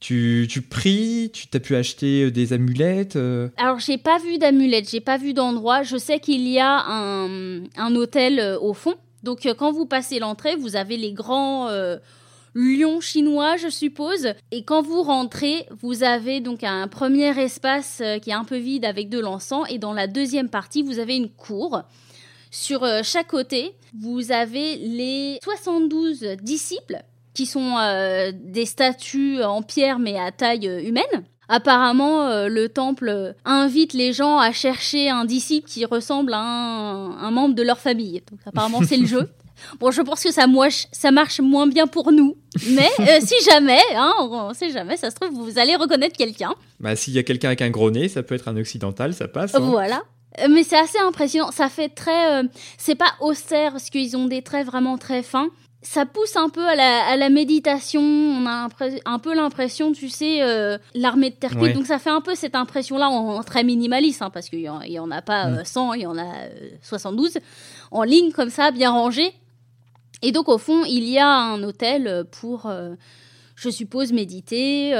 tu, 0.00 0.46
tu 0.50 0.62
pries, 0.62 1.30
tu 1.32 1.46
t'as 1.46 1.60
pu 1.60 1.76
acheter 1.76 2.24
euh, 2.24 2.30
des 2.30 2.54
amulettes 2.54 3.16
euh 3.16 3.48
Alors, 3.58 3.78
j'ai 3.78 3.98
pas 3.98 4.18
vu 4.18 4.38
d'amulettes, 4.38 4.88
j'ai 4.90 5.00
pas 5.00 5.18
vu 5.18 5.34
d'endroit. 5.34 5.82
Je 5.82 5.98
sais 5.98 6.18
qu'il 6.18 6.48
y 6.48 6.58
a 6.58 6.84
un, 6.88 7.64
un 7.76 7.94
hôtel 7.94 8.40
euh, 8.40 8.58
au 8.58 8.72
fond. 8.72 8.94
Donc, 9.22 9.46
quand 9.58 9.72
vous 9.72 9.86
passez 9.86 10.18
l'entrée, 10.18 10.56
vous 10.56 10.76
avez 10.76 10.96
les 10.96 11.12
grands 11.12 11.68
lions 12.54 13.00
chinois, 13.00 13.56
je 13.56 13.68
suppose. 13.68 14.32
Et 14.50 14.64
quand 14.64 14.82
vous 14.82 15.02
rentrez, 15.02 15.66
vous 15.82 16.02
avez 16.02 16.40
donc 16.40 16.64
un 16.64 16.88
premier 16.88 17.38
espace 17.38 18.02
qui 18.22 18.30
est 18.30 18.34
un 18.34 18.44
peu 18.44 18.56
vide 18.56 18.84
avec 18.84 19.08
de 19.08 19.18
l'encens. 19.18 19.66
Et 19.70 19.78
dans 19.78 19.92
la 19.92 20.06
deuxième 20.06 20.48
partie, 20.48 20.82
vous 20.82 20.98
avez 20.98 21.16
une 21.16 21.30
cour. 21.30 21.82
Sur 22.50 22.82
euh, 22.82 23.02
chaque 23.04 23.28
côté, 23.28 23.76
vous 23.98 24.32
avez 24.32 24.76
les 24.76 25.38
72 25.42 26.20
disciples 26.42 27.02
qui 27.32 27.46
sont 27.46 27.76
euh, 27.78 28.32
des 28.34 28.66
statues 28.66 29.42
en 29.42 29.62
pierre 29.62 30.00
mais 30.00 30.18
à 30.18 30.32
taille 30.32 30.68
euh, 30.68 30.82
humaine. 30.82 31.24
Apparemment, 31.52 32.46
le 32.46 32.68
temple 32.68 33.34
invite 33.44 33.92
les 33.92 34.12
gens 34.12 34.38
à 34.38 34.52
chercher 34.52 35.10
un 35.10 35.24
disciple 35.24 35.68
qui 35.68 35.84
ressemble 35.84 36.32
à 36.32 36.40
un, 36.40 37.30
membre 37.32 37.54
de 37.56 37.62
leur 37.62 37.78
famille. 37.78 38.22
Donc 38.30 38.40
apparemment, 38.46 38.80
c'est 38.86 38.96
le 38.96 39.06
jeu. 39.06 39.28
Bon, 39.78 39.90
je 39.90 40.00
pense 40.00 40.22
que 40.22 40.32
ça, 40.32 40.46
ça 40.90 41.10
marche 41.10 41.38
moins 41.38 41.66
bien 41.66 41.86
pour 41.86 42.12
nous, 42.12 42.38
mais 42.70 42.88
si 43.20 43.34
jamais, 43.44 43.82
hein, 43.94 44.14
on 44.18 44.54
sait 44.54 44.70
jamais, 44.70 44.96
ça 44.96 45.10
se 45.10 45.16
trouve, 45.16 45.32
vous 45.32 45.58
allez 45.58 45.76
reconnaître 45.76 46.16
quelqu'un. 46.16 46.54
Bah, 46.80 46.96
s'il 46.96 47.12
y 47.12 47.18
a 47.18 47.22
quelqu'un 47.22 47.48
avec 47.48 47.60
un 47.60 47.68
gros 47.68 47.90
nez, 47.90 48.08
ça 48.08 48.22
peut 48.22 48.34
être 48.34 48.48
un 48.48 48.56
occidental, 48.56 49.12
ça 49.12 49.28
passe. 49.28 49.54
Hein. 49.54 49.60
Voilà. 49.60 50.00
Euh, 50.38 50.48
mais 50.48 50.62
c'est 50.62 50.78
assez 50.78 50.98
impressionnant. 50.98 51.50
Ça 51.50 51.68
fait 51.68 51.88
très. 51.88 52.42
Euh, 52.42 52.48
c'est 52.78 52.94
pas 52.94 53.12
austère 53.20 53.72
parce 53.72 53.90
qu'ils 53.90 54.16
ont 54.16 54.26
des 54.26 54.42
traits 54.42 54.66
vraiment 54.66 54.98
très 54.98 55.22
fins. 55.22 55.48
Ça 55.82 56.04
pousse 56.04 56.36
un 56.36 56.50
peu 56.50 56.66
à 56.66 57.16
la, 57.16 57.30
méditation. 57.30 58.02
On 58.02 58.46
a 58.46 58.68
un 59.06 59.18
peu 59.18 59.34
l'impression, 59.34 59.92
tu 59.92 60.10
sais, 60.10 60.42
euh, 60.42 60.76
l'armée 60.94 61.30
de 61.30 61.36
terre 61.36 61.56
cuite. 61.56 61.74
Donc 61.74 61.86
ça 61.86 61.98
fait 61.98 62.10
un 62.10 62.20
peu 62.20 62.34
cette 62.34 62.54
impression-là 62.54 63.08
en, 63.08 63.42
très 63.42 63.64
minimaliste, 63.64 64.20
hein, 64.20 64.30
parce 64.30 64.50
qu'il 64.50 64.60
y, 64.60 64.98
en 64.98 65.10
a 65.10 65.22
pas 65.22 65.64
100, 65.64 65.94
il 65.94 66.02
y 66.02 66.06
en 66.06 66.18
a 66.18 66.32
72, 66.82 67.38
en 67.90 68.02
ligne 68.02 68.30
comme 68.30 68.50
ça, 68.50 68.70
bien 68.70 68.90
rangé. 68.90 69.32
Et 70.22 70.32
donc 70.32 70.50
au 70.50 70.58
fond, 70.58 70.84
il 70.84 71.08
y 71.08 71.18
a 71.18 71.28
un 71.28 71.62
hôtel 71.62 72.24
pour, 72.30 72.70
je 73.56 73.70
suppose, 73.70 74.12
méditer. 74.12 74.92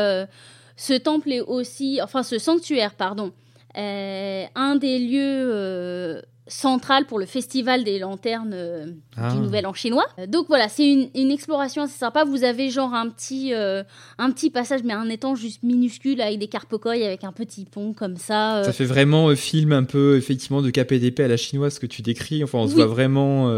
ce 0.76 0.94
temple 0.94 1.32
est 1.32 1.42
aussi, 1.42 2.00
enfin 2.02 2.22
ce 2.22 2.38
sanctuaire, 2.38 2.94
pardon, 2.94 3.32
euh, 3.76 4.44
un 4.56 4.76
des 4.76 4.98
lieux 4.98 6.22
euh, 6.50 6.70
central 6.70 7.06
pour 7.06 7.18
le 7.18 7.26
festival 7.26 7.84
des 7.84 7.98
lanternes 7.98 8.52
euh, 8.52 8.86
ah. 9.16 9.32
du 9.32 9.40
Nouvel 9.40 9.66
An 9.66 9.72
chinois. 9.72 10.06
Donc 10.28 10.46
voilà, 10.48 10.68
c'est 10.68 11.08
une, 11.14 11.30
exploration 11.30 11.82
assez 11.82 11.98
sympa. 11.98 12.24
Vous 12.24 12.44
avez 12.44 12.70
genre 12.70 12.92
un 12.92 13.08
petit, 13.08 13.52
un 13.54 14.30
petit 14.30 14.50
passage, 14.50 14.80
mais 14.84 14.92
un 14.92 15.08
étang 15.08 15.34
juste 15.34 15.62
minuscule 15.62 16.20
avec 16.20 16.38
des 16.38 16.48
carpocoy, 16.48 17.04
avec 17.04 17.24
un 17.24 17.32
petit 17.32 17.64
pont 17.64 17.92
comme 17.92 18.16
ça. 18.16 18.62
Ça 18.64 18.72
fait 18.72 18.84
vraiment 18.84 19.34
film 19.36 19.72
un 19.72 19.84
peu 19.84 20.16
effectivement 20.16 20.62
de 20.62 20.70
KPDP 20.70 21.20
à 21.20 21.28
la 21.28 21.36
chinoise 21.36 21.78
que 21.78 21.86
tu 21.86 22.02
décris. 22.02 22.42
Enfin, 22.42 22.58
on 22.58 22.68
se 22.68 22.74
voit 22.74 22.86
vraiment 22.86 23.48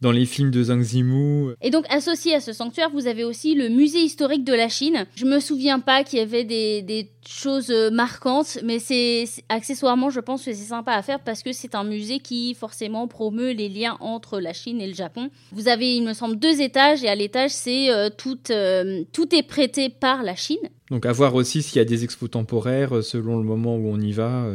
dans 0.00 0.12
les 0.12 0.26
films 0.26 0.50
de 0.50 0.62
Zhang 0.62 0.82
Zimu. 0.82 1.54
Et 1.62 1.70
donc 1.70 1.84
associé 1.88 2.34
à 2.34 2.40
ce 2.40 2.52
sanctuaire, 2.52 2.90
vous 2.90 3.06
avez 3.06 3.24
aussi 3.24 3.54
le 3.54 3.68
musée 3.68 4.00
historique 4.00 4.44
de 4.44 4.52
la 4.52 4.68
Chine. 4.68 5.06
Je 5.14 5.24
me 5.24 5.40
souviens 5.40 5.80
pas 5.80 6.04
qu'il 6.04 6.18
y 6.18 6.22
avait 6.22 6.44
des, 6.44 6.82
des 6.82 7.10
choses 7.26 7.70
euh, 7.70 7.90
marquantes, 7.90 8.58
mais 8.62 8.78
c'est 8.78 9.24
accessoirement, 9.48 10.10
je 10.10 10.20
pense 10.20 10.44
que 10.44 10.52
c'est 10.52 10.64
sympa 10.64 10.92
à 10.92 11.02
faire 11.02 11.20
parce 11.20 11.42
que 11.42 11.52
c'est 11.52 11.74
un 11.74 11.84
musée 11.84 12.18
qui 12.18 12.54
forcément 12.54 13.08
promeut 13.08 13.52
les 13.52 13.68
liens 13.68 13.96
entre 14.00 14.38
la 14.38 14.52
Chine 14.52 14.80
et 14.80 14.86
le 14.86 14.94
Japon. 14.94 15.30
Vous 15.52 15.68
avez, 15.68 15.96
il 15.96 16.04
me 16.04 16.12
semble, 16.12 16.36
deux 16.36 16.60
étages 16.60 17.02
et 17.02 17.08
à 17.08 17.14
l'étage, 17.14 17.50
c'est 17.50 17.90
euh, 17.90 18.10
tout, 18.10 18.38
euh, 18.50 19.02
tout 19.12 19.34
est 19.34 19.42
prêté 19.42 19.88
par 19.88 20.22
la 20.22 20.36
Chine. 20.36 20.58
Donc 20.90 21.06
à 21.06 21.12
voir 21.12 21.34
aussi 21.34 21.62
s'il 21.62 21.78
y 21.78 21.80
a 21.80 21.84
des 21.84 22.04
expos 22.04 22.30
temporaires 22.30 23.02
selon 23.02 23.38
le 23.38 23.44
moment 23.44 23.76
où 23.76 23.88
on 23.88 24.00
y 24.00 24.12
va. 24.12 24.46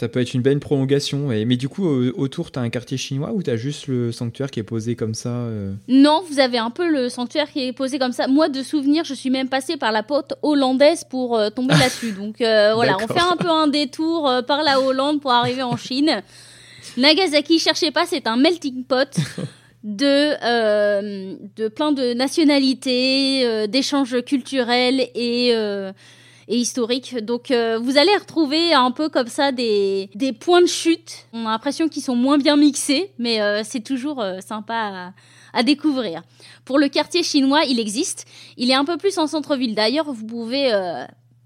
Ça 0.00 0.08
peut 0.08 0.20
être 0.20 0.34
une 0.34 0.42
belle 0.42 0.58
prolongation. 0.58 1.28
Mais 1.28 1.56
du 1.56 1.68
coup, 1.68 1.86
autour, 1.86 2.50
tu 2.50 2.58
as 2.58 2.62
un 2.62 2.68
quartier 2.68 2.96
chinois 2.96 3.30
ou 3.32 3.44
tu 3.44 3.50
as 3.50 3.56
juste 3.56 3.86
le 3.86 4.10
sanctuaire 4.10 4.50
qui 4.50 4.58
est 4.58 4.64
posé 4.64 4.96
comme 4.96 5.14
ça 5.14 5.28
euh? 5.28 5.72
Non, 5.86 6.24
vous 6.28 6.40
avez 6.40 6.58
un 6.58 6.70
peu 6.70 6.90
le 6.90 7.08
sanctuaire 7.08 7.50
qui 7.50 7.68
est 7.68 7.72
posé 7.72 8.00
comme 8.00 8.10
ça. 8.10 8.26
Moi, 8.26 8.48
de 8.48 8.64
souvenir, 8.64 9.04
je 9.04 9.14
suis 9.14 9.30
même 9.30 9.48
passée 9.48 9.76
par 9.76 9.92
la 9.92 10.02
porte 10.02 10.34
hollandaise 10.42 11.04
pour 11.08 11.36
euh, 11.38 11.50
tomber 11.50 11.74
là-dessus. 11.74 12.10
Donc 12.18 12.40
euh, 12.40 12.72
voilà, 12.74 12.96
on 13.00 13.06
fait 13.06 13.20
un 13.20 13.36
peu 13.36 13.48
un 13.48 13.68
détour 13.68 14.28
par 14.48 14.64
la 14.64 14.80
Hollande 14.80 15.20
pour 15.20 15.30
arriver 15.30 15.62
en 15.62 15.76
Chine. 15.76 16.22
Nagasaki, 16.96 17.60
cherchez 17.60 17.92
pas, 17.92 18.04
c'est 18.04 18.26
un 18.26 18.36
melting 18.36 18.84
pot. 18.84 19.08
de, 19.84 21.54
de 21.56 21.68
plein 21.68 21.92
de 21.92 22.14
nationalités, 22.14 23.68
d'échanges 23.68 24.22
culturels 24.22 25.08
et, 25.14 25.54
et 26.48 26.56
historique. 26.56 27.16
Donc 27.24 27.50
euh, 27.50 27.78
vous 27.78 27.98
allez 27.98 28.14
retrouver 28.16 28.72
un 28.72 28.90
peu 28.90 29.08
comme 29.08 29.28
ça 29.28 29.52
des, 29.52 30.10
des 30.14 30.32
points 30.32 30.62
de 30.62 30.66
chute. 30.66 31.26
On 31.32 31.46
a 31.46 31.50
l'impression 31.50 31.88
qu'ils 31.88 32.02
sont 32.02 32.16
moins 32.16 32.38
bien 32.38 32.56
mixés, 32.56 33.12
mais 33.18 33.40
euh, 33.40 33.62
c'est 33.64 33.80
toujours 33.80 34.20
euh, 34.20 34.40
sympa 34.40 34.74
à, 34.74 35.12
à, 35.58 35.62
découvrir. 35.62 36.22
Pour 36.64 36.78
le 36.78 36.88
quartier 36.88 37.22
chinois, 37.22 37.64
il 37.64 37.78
existe. 37.80 38.26
Il 38.56 38.70
est 38.70 38.74
un 38.74 38.84
peu 38.84 38.96
plus 38.96 39.18
en 39.18 39.26
centre-ville. 39.26 39.74
D'ailleurs, 39.74 40.12
vous 40.12 40.26
pouvez 40.26 40.72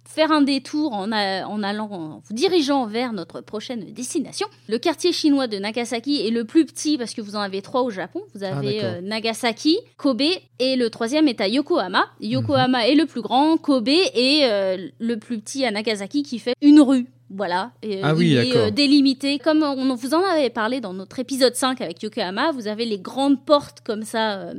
faire 0.08 0.32
un 0.32 0.40
détour 0.40 0.94
en, 0.94 1.12
en, 1.12 1.62
allant, 1.62 1.88
en 1.92 2.22
vous 2.24 2.34
dirigeant 2.34 2.86
vers 2.86 3.12
notre 3.12 3.42
prochaine 3.42 3.84
destination. 3.92 4.48
Le 4.68 4.78
quartier 4.78 5.12
chinois 5.12 5.46
de 5.46 5.58
Nagasaki 5.58 6.26
est 6.26 6.30
le 6.30 6.44
plus 6.44 6.64
petit 6.64 6.96
parce 6.96 7.12
que 7.12 7.20
vous 7.20 7.36
en 7.36 7.40
avez 7.40 7.60
trois 7.60 7.82
au 7.82 7.90
Japon. 7.90 8.22
Vous 8.34 8.42
ah, 8.42 8.56
avez 8.56 8.82
euh, 8.82 9.00
Nagasaki, 9.02 9.78
Kobe 9.98 10.22
et 10.58 10.76
le 10.76 10.88
troisième 10.88 11.28
est 11.28 11.40
à 11.40 11.48
Yokohama. 11.48 12.06
Yokohama 12.20 12.88
est 12.88 12.94
le 12.94 13.04
plus 13.04 13.20
grand, 13.20 13.58
Kobe 13.58 13.88
est 13.88 14.44
euh, 14.44 14.88
le 14.98 15.16
plus 15.18 15.38
petit 15.40 15.64
à 15.66 15.70
Nagasaki 15.70 16.22
qui 16.22 16.38
fait 16.38 16.54
une 16.78 16.82
rue 16.82 17.06
voilà, 17.30 17.72
et, 17.82 18.00
ah 18.02 18.14
oui, 18.14 18.30
il 18.30 18.38
est 18.38 18.70
délimité. 18.70 19.38
Comme 19.38 19.62
on 19.62 19.94
vous 19.94 20.14
en 20.14 20.24
avait 20.24 20.48
parlé 20.48 20.80
dans 20.80 20.94
notre 20.94 21.18
épisode 21.18 21.54
5 21.54 21.80
avec 21.82 22.02
Yokohama, 22.02 22.52
vous 22.52 22.68
avez 22.68 22.86
les 22.86 22.98
grandes 22.98 23.44
portes 23.44 23.82
comme 23.84 24.02
ça 24.02 24.38
euh, 24.38 24.54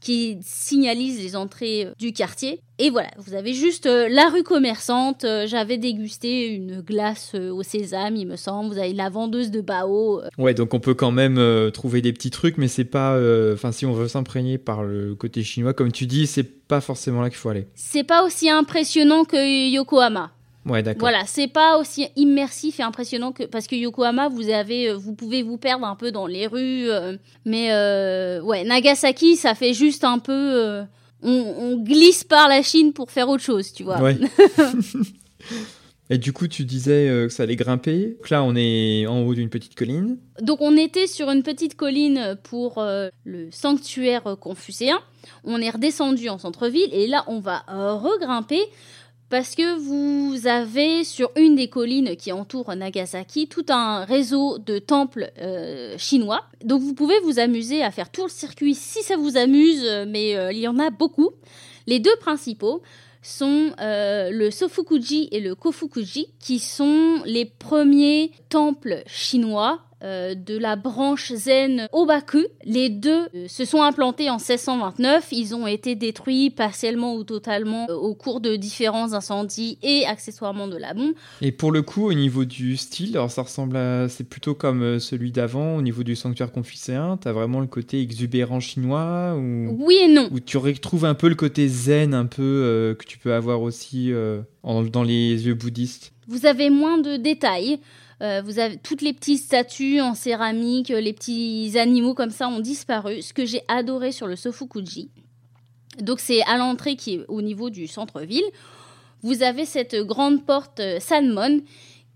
qui 0.00 0.36
signalisent 0.42 1.22
les 1.22 1.34
entrées 1.34 1.86
euh, 1.86 1.92
du 1.98 2.12
quartier. 2.12 2.60
Et 2.78 2.90
voilà, 2.90 3.08
vous 3.16 3.32
avez 3.32 3.54
juste 3.54 3.86
euh, 3.86 4.06
la 4.10 4.28
rue 4.28 4.42
commerçante. 4.42 5.24
J'avais 5.46 5.78
dégusté 5.78 6.48
une 6.48 6.82
glace 6.82 7.34
au 7.34 7.62
sésame, 7.62 8.16
il 8.16 8.26
me 8.26 8.36
semble. 8.36 8.74
Vous 8.74 8.78
avez 8.78 8.92
la 8.92 9.08
vendeuse 9.08 9.50
de 9.50 9.62
Bao. 9.62 10.20
Ouais, 10.36 10.52
donc 10.52 10.74
on 10.74 10.80
peut 10.80 10.94
quand 10.94 11.12
même 11.12 11.70
trouver 11.72 12.02
des 12.02 12.12
petits 12.12 12.30
trucs, 12.30 12.58
mais 12.58 12.68
c'est 12.68 12.84
pas. 12.84 13.18
Enfin, 13.54 13.72
si 13.72 13.86
on 13.86 13.92
veut 13.92 14.08
s'imprégner 14.08 14.58
par 14.58 14.82
le 14.82 15.14
côté 15.14 15.42
chinois, 15.42 15.72
comme 15.72 15.90
tu 15.90 16.06
dis, 16.06 16.26
c'est 16.26 16.66
pas 16.68 16.82
forcément 16.82 17.22
là 17.22 17.30
qu'il 17.30 17.38
faut 17.38 17.48
aller. 17.48 17.66
C'est 17.74 18.04
pas 18.04 18.24
aussi 18.24 18.50
impressionnant 18.50 19.24
que 19.24 19.70
Yokohama. 19.70 20.32
Ouais, 20.70 20.84
d'accord. 20.84 21.00
Voilà, 21.00 21.24
c'est 21.26 21.48
pas 21.48 21.78
aussi 21.78 22.06
immersif 22.14 22.78
et 22.78 22.82
impressionnant 22.84 23.32
que 23.32 23.42
parce 23.42 23.66
que 23.66 23.74
Yokohama, 23.74 24.28
vous 24.28 24.48
avez, 24.50 24.90
euh, 24.90 24.96
vous 24.96 25.14
pouvez 25.14 25.42
vous 25.42 25.58
perdre 25.58 25.84
un 25.84 25.96
peu 25.96 26.12
dans 26.12 26.28
les 26.28 26.46
rues, 26.46 26.88
euh, 26.88 27.16
mais 27.44 27.72
euh, 27.72 28.40
ouais, 28.42 28.62
Nagasaki, 28.62 29.34
ça 29.34 29.56
fait 29.56 29.74
juste 29.74 30.04
un 30.04 30.20
peu, 30.20 30.84
on, 31.22 31.76
glisse 31.82 32.22
par 32.22 32.48
la 32.48 32.62
Chine 32.62 32.92
pour 32.92 33.10
faire 33.10 33.28
autre 33.28 33.42
chose, 33.42 33.72
tu 33.72 33.82
vois. 33.82 34.00
Ouais. 34.00 34.16
et 36.10 36.18
du 36.18 36.32
coup, 36.32 36.46
tu 36.46 36.64
disais 36.64 37.08
que 37.08 37.30
ça 37.30 37.42
allait 37.42 37.56
grimper. 37.56 38.16
Donc 38.18 38.30
là, 38.30 38.44
on 38.44 38.54
est 38.54 39.08
en 39.08 39.22
haut 39.22 39.34
d'une 39.34 39.50
petite 39.50 39.74
colline. 39.74 40.18
Donc, 40.40 40.60
on 40.60 40.76
était 40.76 41.08
sur 41.08 41.30
une 41.30 41.42
petite 41.42 41.74
colline 41.74 42.36
pour 42.44 42.80
le 43.24 43.50
sanctuaire 43.50 44.36
confucéen. 44.40 45.00
On 45.42 45.60
est 45.60 45.70
redescendu 45.70 46.28
en 46.28 46.38
centre-ville 46.38 46.88
et 46.92 47.08
là, 47.08 47.24
on 47.26 47.40
va 47.40 47.64
regrimper 47.68 48.60
parce 49.30 49.54
que 49.54 49.78
vous 49.78 50.48
avez 50.48 51.04
sur 51.04 51.30
une 51.36 51.54
des 51.54 51.68
collines 51.68 52.16
qui 52.16 52.32
entourent 52.32 52.74
Nagasaki 52.74 53.46
tout 53.46 53.64
un 53.68 54.04
réseau 54.04 54.58
de 54.58 54.78
temples 54.78 55.30
euh, 55.38 55.96
chinois. 55.96 56.44
Donc 56.64 56.82
vous 56.82 56.94
pouvez 56.94 57.18
vous 57.20 57.38
amuser 57.38 57.82
à 57.82 57.92
faire 57.92 58.10
tout 58.10 58.24
le 58.24 58.28
circuit 58.28 58.74
si 58.74 59.02
ça 59.02 59.16
vous 59.16 59.36
amuse, 59.36 59.84
mais 60.08 60.36
euh, 60.36 60.52
il 60.52 60.58
y 60.58 60.68
en 60.68 60.80
a 60.80 60.90
beaucoup. 60.90 61.30
Les 61.86 62.00
deux 62.00 62.16
principaux 62.16 62.82
sont 63.22 63.72
euh, 63.80 64.30
le 64.30 64.50
Sofukuji 64.50 65.28
et 65.30 65.40
le 65.40 65.54
Kofukuji, 65.54 66.28
qui 66.40 66.58
sont 66.58 67.22
les 67.24 67.44
premiers 67.44 68.32
temples 68.48 69.02
chinois 69.06 69.80
euh, 70.02 70.34
de 70.34 70.56
la 70.56 70.76
branche 70.76 71.30
zen 71.34 71.86
Obaku. 71.92 72.46
Les 72.64 72.88
deux 72.88 73.26
euh, 73.34 73.46
se 73.48 73.66
sont 73.66 73.82
implantés 73.82 74.30
en 74.30 74.38
1629. 74.38 75.28
Ils 75.32 75.54
ont 75.54 75.66
été 75.66 75.94
détruits 75.94 76.48
partiellement 76.48 77.14
ou 77.14 77.24
totalement 77.24 77.86
euh, 77.90 77.94
au 77.94 78.14
cours 78.14 78.40
de 78.40 78.56
différents 78.56 79.12
incendies 79.12 79.78
et 79.82 80.06
accessoirement 80.06 80.68
de 80.68 80.78
la 80.78 80.94
bombe. 80.94 81.12
Et 81.42 81.52
pour 81.52 81.70
le 81.70 81.82
coup, 81.82 82.06
au 82.06 82.14
niveau 82.14 82.46
du 82.46 82.78
style, 82.78 83.16
alors 83.16 83.30
ça 83.30 83.42
ressemble 83.42 83.76
à. 83.76 84.08
C'est 84.08 84.24
plutôt 84.24 84.54
comme 84.54 84.98
celui 84.98 85.32
d'avant, 85.32 85.76
au 85.76 85.82
niveau 85.82 86.02
du 86.02 86.16
sanctuaire 86.16 86.50
confucéen. 86.50 87.18
T'as 87.20 87.32
vraiment 87.32 87.60
le 87.60 87.66
côté 87.66 88.00
exubérant 88.00 88.60
chinois 88.60 89.34
ou... 89.36 89.76
Oui 89.80 89.98
et 90.02 90.08
non. 90.08 90.28
Où 90.32 90.40
tu 90.40 90.56
retrouves 90.56 91.04
un 91.04 91.14
peu 91.14 91.28
le 91.28 91.34
côté 91.34 91.68
zen, 91.68 92.14
un 92.14 92.26
peu 92.26 92.96
que 92.98 93.04
tu 93.04 93.18
peux 93.18 93.34
avoir 93.34 93.60
aussi 93.60 94.12
dans 94.62 95.02
les 95.02 95.46
yeux 95.46 95.54
bouddhistes? 95.54 96.12
Vous 96.26 96.46
avez 96.46 96.70
moins 96.70 96.98
de 96.98 97.16
détails. 97.16 97.80
Euh, 98.22 98.42
vous 98.44 98.58
avez 98.58 98.76
toutes 98.76 99.00
les 99.02 99.12
petites 99.14 99.42
statues 99.42 100.00
en 100.00 100.14
céramique, 100.14 100.88
les 100.88 101.12
petits 101.12 101.72
animaux 101.78 102.14
comme 102.14 102.30
ça 102.30 102.48
ont 102.48 102.60
disparu. 102.60 103.22
Ce 103.22 103.32
que 103.32 103.46
j'ai 103.46 103.62
adoré 103.68 104.12
sur 104.12 104.26
le 104.26 104.36
Sofukuji. 104.36 105.10
Donc 106.00 106.20
c'est 106.20 106.42
à 106.42 106.56
l'entrée 106.58 106.96
qui 106.96 107.14
est 107.14 107.24
au 107.28 107.40
niveau 107.40 107.70
du 107.70 107.86
centre-ville. 107.86 108.44
Vous 109.22 109.42
avez 109.42 109.64
cette 109.64 109.96
grande 109.96 110.44
porte 110.44 110.80
euh, 110.80 111.00
Sanmon 111.00 111.60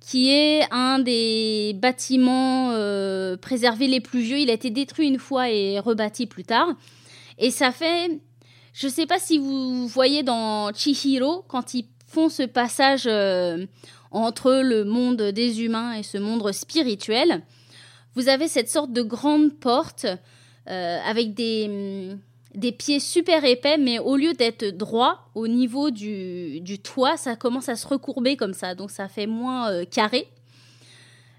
qui 0.01 0.31
est 0.31 0.67
un 0.71 0.99
des 0.99 1.73
bâtiments 1.81 2.73
euh, 2.73 3.39
préservés 3.39 3.87
les 3.87 4.01
plus 4.01 4.21
vieux. 4.21 4.39
Il 4.39 4.51
a 4.51 4.53
été 4.53 4.69
détruit 4.69 5.09
une 5.09 5.19
fois 5.19 5.49
et 5.49 5.79
rebâti 5.79 6.27
plus 6.27 6.45
tard. 6.45 6.69
Et 7.39 7.51
ça 7.51 7.73
fait, 7.73 8.21
je 8.75 8.87
ne 8.87 8.93
sais 8.93 9.07
pas 9.07 9.19
si 9.19 9.39
vous 9.39 9.89
voyez 9.89 10.23
dans 10.23 10.71
Chihiro, 10.75 11.43
quand 11.49 11.73
ils 11.73 11.87
font 12.07 12.29
ce 12.29 12.43
passage 12.43 13.09
entre 14.15 14.53
le 14.63 14.85
monde 14.85 15.21
des 15.21 15.63
humains 15.63 15.93
et 15.95 16.03
ce 16.03 16.19
monde 16.19 16.51
spirituel. 16.53 17.43
vous 18.15 18.29
avez 18.29 18.49
cette 18.49 18.71
sorte 18.71 18.93
de 18.93 19.03
grande 19.03 19.53
porte 19.59 20.07
avec 20.67 21.35
des, 21.35 21.67
hum, 21.69 22.19
des 22.55 22.73
pieds 22.73 23.01
super 23.01 23.45
épais, 23.45 23.77
mais 23.77 23.99
au 23.99 24.17
lieu 24.17 24.33
d'être 24.33 24.65
droit 24.65 25.31
au 25.35 25.47
niveau 25.47 25.91
du, 25.91 26.61
du, 26.61 26.79
toit, 26.79 27.17
ça 27.17 27.37
commence 27.37 27.69
à 27.69 27.77
se 27.77 27.87
recourber 27.87 28.37
comme 28.37 28.55
ça, 28.55 28.75
donc 28.75 28.91
ça 28.91 29.09
fait 29.09 29.27
moins 29.27 29.85
carré. 29.85 30.29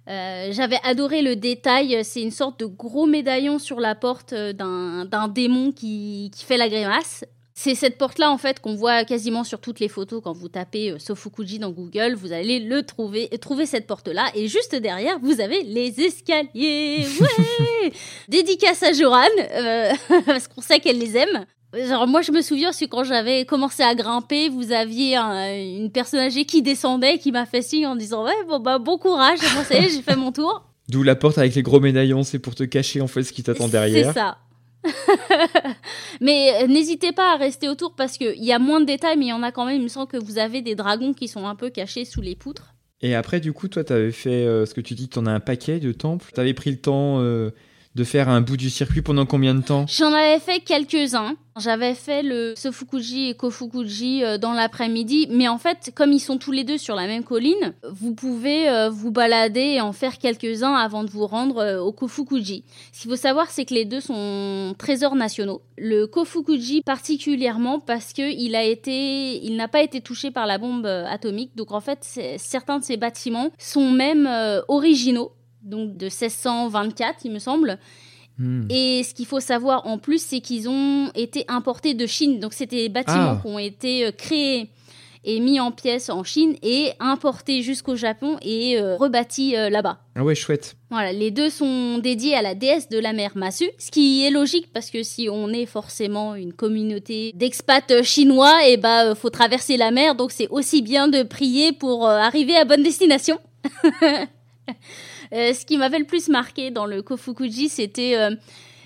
Euh, 0.08 0.50
j'avais 0.52 0.80
adoré 0.84 1.24
le 1.24 1.36
détail, 1.36 2.04
c'est 2.04 2.22
une 2.22 2.32
sorte 2.32 2.60
de 2.60 2.66
gros 2.68 3.08
médaillon 3.08 3.58
sur 3.58 3.80
la 3.80 3.96
porte 3.96 4.34
euh, 4.34 4.54
d'un 4.54 5.28
démon 5.28 5.72
qui, 5.72 6.32
qui, 6.36 6.46
fait 6.46 6.58
la 6.58 6.70
grimace. 6.70 7.26
C'est 7.58 7.74
cette 7.74 7.98
porte-là, 7.98 8.32
en 8.32 8.38
fait, 8.38 8.60
qu'on 8.60 8.76
voit 8.76 9.06
quasiment 9.06 9.46
sur 9.46 9.62
toutes 9.62 9.80
les 9.80 9.88
photos 9.88 10.22
quand 10.22 10.34
vous 10.34 10.50
tapez 10.50 10.92
euh, 10.92 11.00
Sofukuji 11.00 11.58
dans 11.58 11.72
Google. 11.72 12.14
Vous 12.16 12.34
allez 12.34 12.60
le 12.60 12.84
trouver, 12.84 13.30
trouver 13.40 13.66
cette 13.66 13.88
porte-là. 13.88 14.26
Et 14.36 14.50
juste 14.50 14.76
derrière, 14.76 15.20
vous 15.22 15.40
avez 15.40 15.64
les 15.64 16.02
escaliers. 16.02 17.06
Ouais 17.60 17.94
Dédicace 18.28 18.84
à 18.84 18.92
Joran, 18.92 19.24
parce 20.26 20.50
qu'on 20.50 20.62
sait 20.62 20.80
qu'elle 20.80 21.00
les 21.00 21.16
aime. 21.16 21.46
Genre, 21.74 22.08
moi, 22.08 22.22
je 22.22 22.34
me 22.34 22.42
souviens, 22.42 22.74
c'est 22.74 22.88
quand 22.88 23.06
j'avais 23.06 23.46
commencé 23.46 23.84
à 23.84 23.96
grimper, 23.96 24.50
vous 24.50 24.74
aviez 24.74 25.16
une 25.16 25.92
personne 25.92 26.20
âgée 26.20 26.46
qui 26.46 26.62
descendait, 26.62 27.20
qui 27.20 27.32
m'a 27.32 27.46
fait 27.46 27.62
signe 27.62 27.88
en 27.88 27.96
disant 27.96 28.26
Ouais, 28.26 28.34
bon, 28.48 28.60
bah, 28.60 28.80
bon 28.80 28.98
courage. 28.98 29.40
Moi, 29.54 29.64
ça 29.64 29.76
y 29.76 29.86
est, 29.86 29.90
j'ai 29.90 30.02
fait 30.02 30.16
mon 30.18 30.32
tour. 30.32 30.66
D'où 30.90 31.04
la 31.04 31.16
porte 31.16 31.38
avec 31.38 31.56
les 31.56 31.64
gros 31.64 31.80
médaillons, 31.80 32.24
c'est 32.24 32.40
pour 32.40 32.54
te 32.54 32.64
cacher 32.64 33.02
en 33.02 33.08
fait 33.08 33.24
ce 33.24 33.32
qui 33.32 33.44
t'attend 33.44 33.68
derrière. 33.68 34.14
C'est 34.14 34.20
ça. 34.20 34.38
mais 36.22 36.64
euh, 36.64 36.68
n'hésitez 36.68 37.12
pas 37.12 37.34
à 37.34 37.38
rester 37.38 37.70
autour 37.70 37.96
parce 37.96 38.18
qu'il 38.18 38.44
y 38.44 38.52
a 38.52 38.60
moins 38.60 38.80
de 38.80 38.86
détails, 38.86 39.18
mais 39.18 39.26
il 39.26 39.30
y 39.30 39.34
en 39.34 39.44
a 39.44 39.52
quand 39.52 39.66
même. 39.66 39.78
Il 39.78 39.84
me 39.84 39.88
semble 39.88 40.08
que 40.08 40.18
vous 40.18 40.38
avez 40.38 40.62
des 40.62 40.76
dragons 40.76 41.14
qui 41.14 41.28
sont 41.28 41.46
un 41.48 41.56
peu 41.56 41.70
cachés 41.70 42.06
sous 42.06 42.22
les 42.22 42.36
poutres. 42.36 42.74
Et 43.02 43.16
après, 43.16 43.40
du 43.40 43.54
coup, 43.54 43.68
toi, 43.68 43.84
tu 43.84 43.94
avais 43.94 44.12
fait 44.12 44.46
euh, 44.46 44.66
ce 44.66 44.74
que 44.74 44.82
tu 44.82 44.94
dis, 44.94 45.10
tu 45.10 45.20
en 45.20 45.26
as 45.26 45.32
un 45.32 45.40
paquet 45.40 45.80
de 45.80 45.92
temples. 45.92 46.32
Tu 46.34 46.40
avais 46.40 46.54
pris 46.54 46.72
le 46.72 46.78
temps 46.78 47.20
euh, 47.20 47.52
de 47.96 48.04
faire 48.04 48.30
un 48.30 48.42
bout 48.42 48.58
du 48.58 48.70
circuit 48.70 49.02
pendant 49.02 49.26
combien 49.26 49.56
de 49.56 49.62
temps? 49.62 49.86
J'en 49.88 50.14
avais 50.14 50.40
fait 50.40 50.60
quelques-uns. 50.60 51.36
J'avais 51.58 51.94
fait 51.94 52.22
le 52.22 52.54
Sofukuji 52.58 53.30
et 53.30 53.34
Kofukuji 53.34 54.26
euh, 54.26 54.38
dans 54.38 54.52
l'après-midi, 54.52 55.28
mais 55.32 55.48
en 55.48 55.58
fait, 55.58 55.94
comme 55.96 56.12
ils 56.12 56.20
sont 56.20 56.38
tous 56.38 56.52
les 56.52 56.66
deux 56.66 56.78
sur 56.78 56.96
la 56.96 57.08
même 57.08 57.24
colline, 57.24 57.74
vous 57.90 58.14
pouvez 58.14 58.68
euh, 58.68 58.90
vous 58.90 59.10
balader 59.10 59.62
et 59.62 59.80
en 59.80 59.94
faire 59.94 60.18
quelques-uns 60.18 60.74
avant 60.74 61.06
de 61.06 61.10
vous 61.10 61.26
rendre 61.26 61.60
euh, 61.60 61.80
au 61.80 61.94
Kofukuji. 61.94 62.66
Ce 62.92 63.02
qu'il 63.02 63.10
faut 63.10 63.16
savoir, 63.16 63.50
c'est 63.50 63.64
que 63.64 63.74
les 63.74 63.86
deux 63.86 64.02
sont 64.02 64.76
trésors 64.78 65.16
nationaux. 65.16 65.62
Le 65.78 66.08
Kofukuji 66.08 66.82
particulièrement 66.82 67.80
parce 67.80 68.12
que 68.12 68.34
il 68.34 68.54
a 68.54 68.64
été, 68.66 69.42
il 69.42 69.56
n'a 69.56 69.70
pas 69.70 69.82
été 69.82 70.02
touché 70.02 70.32
par 70.32 70.48
la 70.48 70.58
bombe 70.58 70.86
atomique. 70.86 71.56
Donc 71.56 71.72
en 71.72 71.80
fait, 71.80 72.00
certains 72.38 72.80
de 72.80 72.84
ces 72.84 72.98
bâtiments 72.98 73.52
sont 73.58 73.92
même 73.92 74.30
originaux 74.68 75.32
donc 75.66 75.98
de 75.98 76.06
1624, 76.06 77.26
il 77.26 77.32
me 77.32 77.40
semble. 77.40 77.80
Hmm. 78.38 78.68
Et 78.70 79.04
ce 79.04 79.14
qu'il 79.14 79.26
faut 79.26 79.40
savoir 79.40 79.88
en 79.88 79.98
plus, 79.98 80.22
c'est 80.22 80.42
qu'ils 80.42 80.68
ont 80.70 81.10
été 81.16 81.46
importés 81.48 81.94
de 81.94 82.06
Chine. 82.06 82.40
Donc, 82.40 82.54
c'était 82.54 82.78
des 82.78 82.90
bâtiments 82.90 83.38
ah. 83.38 83.40
qui 83.42 83.48
ont 83.48 83.60
été 83.60 84.06
euh, 84.06 84.12
créés 84.12 84.70
et 85.28 85.40
mis 85.40 85.60
en 85.60 85.72
pièces 85.72 86.10
en 86.10 86.24
Chine 86.24 86.56
et 86.62 86.92
importés 87.00 87.64
jusqu'au 87.64 87.96
Japon 87.96 88.38
et 88.44 88.78
euh, 88.80 88.96
rebâtis 88.96 89.56
euh, 89.56 89.70
là-bas. 89.72 89.98
Ah 90.16 90.24
ouais, 90.24 90.36
chouette. 90.36 90.76
Voilà, 90.92 91.14
les 91.14 91.32
deux 91.32 91.50
sont 91.50 91.98
dédiés 91.98 92.36
à 92.36 92.44
la 92.44 92.54
déesse 92.54 92.90
de 92.90 93.00
la 93.00 93.12
mer 93.12 93.32
Masu, 93.34 93.66
ce 93.80 93.90
qui 93.90 94.24
est 94.24 94.30
logique 94.30 94.72
parce 94.72 94.92
que 94.92 95.02
si 95.02 95.28
on 95.32 95.50
est 95.50 95.66
forcément 95.66 96.36
une 96.36 96.54
communauté 96.54 97.32
d'expats 97.34 98.04
chinois, 98.04 98.68
et 98.68 98.74
eh 98.74 98.78
bah 98.78 99.16
faut 99.16 99.32
traverser 99.32 99.78
la 99.78 99.90
mer, 99.90 100.14
donc 100.14 100.32
c'est 100.32 100.48
aussi 100.50 100.84
bien 100.84 101.08
de 101.08 101.24
prier 101.24 101.72
pour 101.72 102.08
arriver 102.08 102.56
à 102.56 102.64
bonne 102.64 102.84
destination. 102.84 103.40
Euh, 105.34 105.54
ce 105.54 105.66
qui 105.66 105.78
m'avait 105.78 106.00
le 106.00 106.06
plus 106.06 106.30
marqué 106.30 106.72
dans 106.72 106.86
le 106.86 107.02
Kofukuji, 107.02 107.70
c'était. 107.70 108.16
Euh, 108.16 108.36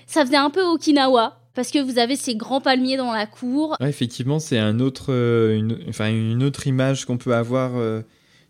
ça 0.06 0.24
faisait 0.24 0.36
un 0.36 0.50
peu 0.50 0.62
Okinawa. 0.62 1.36
Parce 1.52 1.72
que 1.72 1.80
vous 1.80 1.98
avez 1.98 2.14
ces 2.14 2.36
grands 2.36 2.60
palmiers 2.60 2.96
dans 2.96 3.12
la 3.12 3.26
cour. 3.26 3.76
effectivement, 3.80 4.38
c'est 4.38 4.58
un 4.58 4.78
autre, 4.78 5.06
euh, 5.12 5.56
une, 5.56 5.78
une 5.98 6.44
autre 6.44 6.68
image 6.68 7.04
qu'on 7.06 7.18
peut 7.18 7.34
avoir 7.34 7.72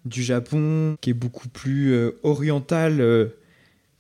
du 0.05 0.22
Japon, 0.22 0.96
qui 1.00 1.11
est 1.11 1.14
beaucoup 1.14 1.48
plus 1.48 2.12
orientale 2.22 3.31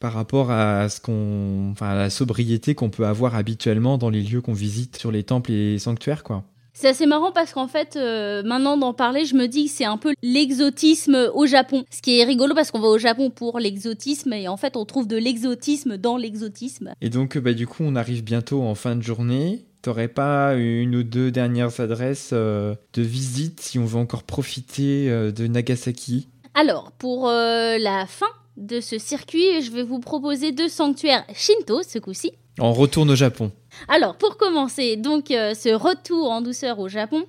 par 0.00 0.12
rapport 0.12 0.50
à 0.50 0.90
ce 0.90 1.00
qu'on, 1.00 1.74
à 1.80 1.94
la 1.94 2.10
sobriété 2.10 2.74
qu'on 2.74 2.90
peut 2.90 3.06
avoir 3.06 3.34
habituellement 3.34 3.96
dans 3.96 4.10
les 4.10 4.22
lieux 4.22 4.42
qu'on 4.42 4.52
visite 4.52 4.98
sur 4.98 5.10
les 5.10 5.24
temples 5.24 5.50
et 5.50 5.78
sanctuaires, 5.78 6.22
quoi. 6.22 6.44
C'est 6.80 6.88
assez 6.88 7.04
marrant 7.04 7.30
parce 7.30 7.52
qu'en 7.52 7.68
fait, 7.68 7.96
euh, 7.96 8.42
maintenant 8.42 8.78
d'en 8.78 8.94
parler, 8.94 9.26
je 9.26 9.34
me 9.34 9.48
dis 9.48 9.66
que 9.66 9.70
c'est 9.70 9.84
un 9.84 9.98
peu 9.98 10.14
l'exotisme 10.22 11.28
au 11.34 11.44
Japon. 11.44 11.84
Ce 11.90 12.00
qui 12.00 12.18
est 12.18 12.24
rigolo 12.24 12.54
parce 12.54 12.70
qu'on 12.70 12.80
va 12.80 12.88
au 12.88 12.96
Japon 12.96 13.28
pour 13.28 13.58
l'exotisme 13.58 14.32
et 14.32 14.48
en 14.48 14.56
fait, 14.56 14.78
on 14.78 14.86
trouve 14.86 15.06
de 15.06 15.18
l'exotisme 15.18 15.98
dans 15.98 16.16
l'exotisme. 16.16 16.94
Et 17.02 17.10
donc, 17.10 17.36
bah, 17.36 17.52
du 17.52 17.66
coup, 17.66 17.82
on 17.82 17.96
arrive 17.96 18.24
bientôt 18.24 18.62
en 18.62 18.74
fin 18.74 18.96
de 18.96 19.02
journée. 19.02 19.66
T'aurais 19.82 20.08
pas 20.08 20.54
une 20.54 20.96
ou 20.96 21.02
deux 21.02 21.30
dernières 21.30 21.80
adresses 21.80 22.30
euh, 22.32 22.74
de 22.94 23.02
visite 23.02 23.60
si 23.60 23.78
on 23.78 23.84
veut 23.84 23.98
encore 23.98 24.22
profiter 24.22 25.10
euh, 25.10 25.32
de 25.32 25.46
Nagasaki? 25.48 26.28
Alors, 26.54 26.92
pour 26.92 27.26
la 27.26 28.06
fin 28.06 28.26
de 28.56 28.80
ce 28.80 28.96
circuit, 28.98 29.60
je 29.60 29.70
vais 29.70 29.82
vous 29.82 30.00
proposer 30.00 30.50
deux 30.50 30.70
sanctuaires 30.70 31.26
Shinto 31.34 31.82
ce 31.82 31.98
coup-ci. 31.98 32.32
On 32.58 32.72
retourne 32.72 33.10
au 33.10 33.16
Japon. 33.16 33.52
Alors, 33.88 34.16
pour 34.16 34.36
commencer, 34.36 34.96
donc 34.96 35.30
euh, 35.30 35.54
ce 35.54 35.70
retour 35.70 36.30
en 36.30 36.42
douceur 36.42 36.78
au 36.78 36.88
Japon, 36.88 37.24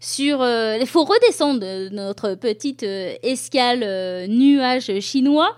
sur, 0.00 0.42
euh, 0.42 0.76
il 0.80 0.86
faut 0.86 1.04
redescendre 1.04 1.64
notre 1.92 2.34
petite 2.34 2.82
euh, 2.82 3.14
escale 3.22 4.28
nuage 4.28 5.00
chinois. 5.00 5.56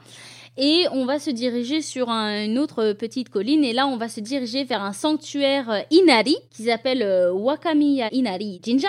Et 0.61 0.87
on 0.91 1.05
va 1.05 1.21
se 1.21 1.31
diriger 1.31 1.83
sur 1.83 2.09
une 2.09 2.59
autre 2.59 2.93
petite 2.93 3.29
colline. 3.29 3.63
Et 3.63 3.73
là, 3.73 3.87
on 3.87 3.97
va 3.97 4.09
se 4.09 4.19
diriger 4.19 4.65
vers 4.65 4.83
un 4.83 4.93
sanctuaire 4.93 5.85
Inari 5.93 6.37
qui 6.51 6.65
s'appelle 6.65 7.31
Wakamiya 7.33 8.09
Inari 8.11 8.61
Jinja. 8.61 8.89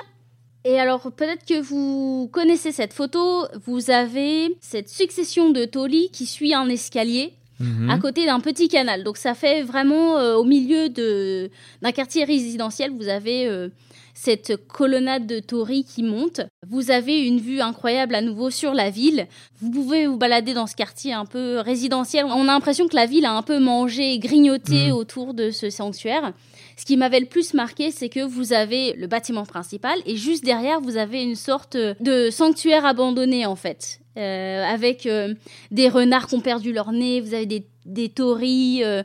Et 0.65 0.79
alors, 0.79 1.11
peut-être 1.11 1.45
que 1.45 1.61
vous 1.61 2.27
connaissez 2.33 2.71
cette 2.71 2.93
photo. 2.93 3.45
Vous 3.67 3.91
avez 3.91 4.57
cette 4.61 4.89
succession 4.89 5.51
de 5.51 5.65
tolis 5.65 6.09
qui 6.11 6.25
suit 6.25 6.55
un 6.55 6.67
escalier 6.69 7.33
à 7.61 7.63
mhm. 7.63 7.99
côté 7.99 8.25
d'un 8.25 8.39
petit 8.39 8.69
canal. 8.69 9.03
Donc 9.03 9.17
ça 9.17 9.33
fait 9.33 9.63
vraiment 9.63 10.17
euh, 10.17 10.35
au 10.35 10.43
milieu 10.43 10.89
d'un 10.89 11.91
quartier 11.91 12.23
résidentiel, 12.23 12.91
vous 12.91 13.09
avez 13.09 13.47
euh, 13.47 13.69
cette 14.13 14.55
colonnade 14.67 15.27
de 15.27 15.39
torii 15.39 15.83
qui 15.83 16.03
monte. 16.03 16.41
Vous 16.69 16.91
avez 16.91 17.25
une 17.25 17.39
vue 17.39 17.61
incroyable 17.61 18.15
à 18.15 18.21
nouveau 18.21 18.49
sur 18.49 18.73
la 18.73 18.89
ville. 18.89 19.27
Vous 19.61 19.71
pouvez 19.71 20.07
vous 20.07 20.17
balader 20.17 20.53
dans 20.53 20.67
ce 20.67 20.75
quartier 20.75 21.13
un 21.13 21.25
peu 21.25 21.59
résidentiel. 21.59 22.25
On 22.25 22.43
a 22.43 22.53
l'impression 22.53 22.87
que 22.87 22.95
la 22.95 23.05
ville 23.05 23.25
a 23.25 23.33
un 23.33 23.41
peu 23.43 23.59
mangé 23.59 24.13
et 24.13 24.19
grignoté 24.19 24.87
mhm. 24.87 24.93
autour 24.93 25.33
de 25.33 25.51
ce 25.51 25.69
sanctuaire. 25.69 26.33
Ce 26.79 26.85
qui 26.85 26.95
m'avait 26.95 27.19
le 27.19 27.25
plus 27.25 27.53
marqué, 27.53 27.91
c'est 27.91 28.07
que 28.07 28.21
vous 28.21 28.53
avez 28.53 28.93
le 28.93 29.05
bâtiment 29.05 29.45
principal 29.45 29.99
et 30.05 30.15
juste 30.15 30.45
derrière, 30.45 30.79
vous 30.79 30.95
avez 30.95 31.21
une 31.21 31.35
sorte 31.35 31.75
de 31.75 32.29
sanctuaire 32.29 32.85
abandonné 32.85 33.45
en 33.45 33.57
fait. 33.57 33.99
Euh, 34.15 34.63
avec 34.63 35.05
euh, 35.05 35.33
des 35.71 35.89
renards 35.89 36.27
qui 36.27 36.35
ont 36.35 36.39
perdu 36.39 36.71
leur 36.71 36.93
nez, 36.93 37.19
vous 37.19 37.33
avez 37.33 37.45
des, 37.45 37.65
des 37.85 38.13
euh, 38.21 39.03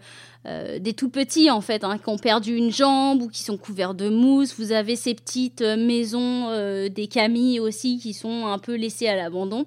des 0.78 0.92
tout 0.92 1.08
petits 1.08 1.50
en 1.50 1.60
fait, 1.60 1.82
hein, 1.82 1.98
qui 1.98 2.08
ont 2.08 2.16
perdu 2.16 2.54
une 2.54 2.70
jambe 2.70 3.22
ou 3.22 3.28
qui 3.28 3.42
sont 3.42 3.56
couverts 3.56 3.94
de 3.94 4.08
mousse. 4.08 4.54
Vous 4.56 4.70
avez 4.70 4.94
ces 4.94 5.14
petites 5.14 5.62
maisons, 5.62 6.50
des 6.88 7.08
camilles 7.08 7.58
aussi, 7.58 7.98
qui 7.98 8.14
sont 8.14 8.46
un 8.46 8.58
peu 8.60 8.76
laissées 8.76 9.08
à 9.08 9.16
l'abandon. 9.16 9.66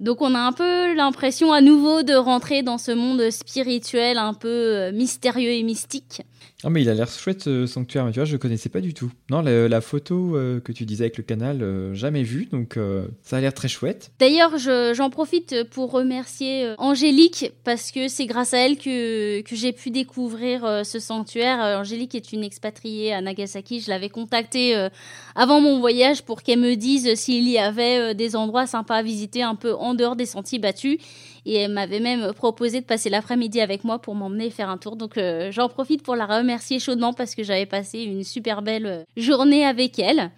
Donc 0.00 0.22
on 0.22 0.34
a 0.34 0.40
un 0.40 0.52
peu 0.52 0.94
l'impression 0.94 1.52
à 1.52 1.60
nouveau 1.60 2.02
de 2.02 2.14
rentrer 2.14 2.62
dans 2.62 2.78
ce 2.78 2.90
monde 2.90 3.30
spirituel 3.30 4.18
un 4.18 4.34
peu 4.34 4.90
mystérieux 4.92 5.50
et 5.50 5.62
mystique. 5.62 6.22
Ah 6.62 6.68
mais 6.68 6.82
il 6.82 6.90
a 6.90 6.94
l'air 6.94 7.08
chouette 7.08 7.44
ce 7.44 7.66
sanctuaire, 7.66 8.04
mais 8.04 8.12
tu 8.12 8.18
vois, 8.18 8.26
je 8.26 8.36
connaissais 8.36 8.68
pas 8.68 8.82
du 8.82 8.92
tout. 8.92 9.10
Non, 9.30 9.40
la, 9.40 9.80
photo 9.80 10.36
euh, 10.36 10.60
que 10.60 10.72
tu 10.72 10.84
disais 10.84 11.04
avec 11.04 11.16
le 11.16 11.22
canal, 11.22 11.62
euh, 11.62 11.94
jamais 11.94 12.22
vue, 12.22 12.46
donc 12.46 12.76
euh, 12.76 13.06
ça 13.22 13.38
a 13.38 13.40
l'air 13.40 13.54
très 13.54 13.68
chouette. 13.68 14.12
D'ailleurs, 14.18 14.58
j'en 14.58 15.08
profite 15.08 15.64
pour 15.70 15.90
remercier 15.90 16.74
Angélique, 16.76 17.52
parce 17.64 17.90
que 17.90 18.08
c'est 18.08 18.26
grâce 18.26 18.52
à 18.52 18.58
elle 18.58 18.76
que, 18.76 19.40
que 19.40 19.56
j'ai 19.56 19.72
pu 19.72 19.90
découvrir 19.90 20.84
ce 20.84 20.98
sanctuaire. 20.98 21.58
Angélique 21.78 22.14
est 22.14 22.32
une 22.32 22.44
expatriée 22.44 23.14
à 23.14 23.22
Nagasaki, 23.22 23.80
je 23.80 23.88
l'avais 23.88 24.10
contactée 24.10 24.88
avant 25.34 25.60
mon 25.60 25.80
voyage 25.80 26.22
pour 26.22 26.42
qu'elle 26.42 26.60
me 26.60 26.74
dise 26.74 27.14
s'il 27.14 27.48
y 27.48 27.58
avait 27.58 28.14
des 28.14 28.36
endroits 28.36 28.66
sympas 28.66 28.96
à 28.96 29.02
visiter 29.02 29.42
un 29.42 29.54
peu 29.54 29.74
en 29.74 29.89
dehors 29.94 30.16
des 30.16 30.26
sentiers 30.26 30.58
battus 30.58 30.98
et 31.46 31.54
elle 31.56 31.72
m'avait 31.72 32.00
même 32.00 32.32
proposé 32.32 32.80
de 32.80 32.86
passer 32.86 33.10
l'après-midi 33.10 33.60
avec 33.60 33.84
moi 33.84 33.98
pour 33.98 34.14
m'emmener 34.14 34.50
faire 34.50 34.68
un 34.68 34.78
tour. 34.78 34.96
Donc 34.96 35.16
euh, 35.18 35.50
j'en 35.52 35.68
profite 35.68 36.02
pour 36.02 36.16
la 36.16 36.26
remercier 36.26 36.78
chaudement 36.78 37.12
parce 37.12 37.34
que 37.34 37.42
j'avais 37.42 37.66
passé 37.66 38.02
une 38.02 38.24
super 38.24 38.62
belle 38.62 38.86
euh, 38.86 39.04
journée 39.16 39.64
avec 39.64 39.98
elle. 39.98 40.30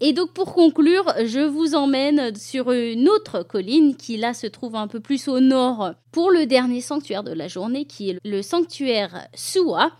Et 0.00 0.12
donc 0.12 0.32
pour 0.32 0.54
conclure, 0.54 1.14
je 1.24 1.40
vous 1.40 1.74
emmène 1.74 2.34
sur 2.34 2.72
une 2.72 3.08
autre 3.08 3.42
colline 3.42 3.96
qui 3.96 4.16
là 4.16 4.34
se 4.34 4.46
trouve 4.46 4.74
un 4.74 4.88
peu 4.88 5.00
plus 5.00 5.28
au 5.28 5.38
nord 5.40 5.92
pour 6.10 6.30
le 6.30 6.46
dernier 6.46 6.80
sanctuaire 6.80 7.22
de 7.22 7.32
la 7.32 7.46
journée 7.46 7.84
qui 7.84 8.10
est 8.10 8.18
le 8.24 8.42
sanctuaire 8.42 9.28
Suwa. 9.34 9.92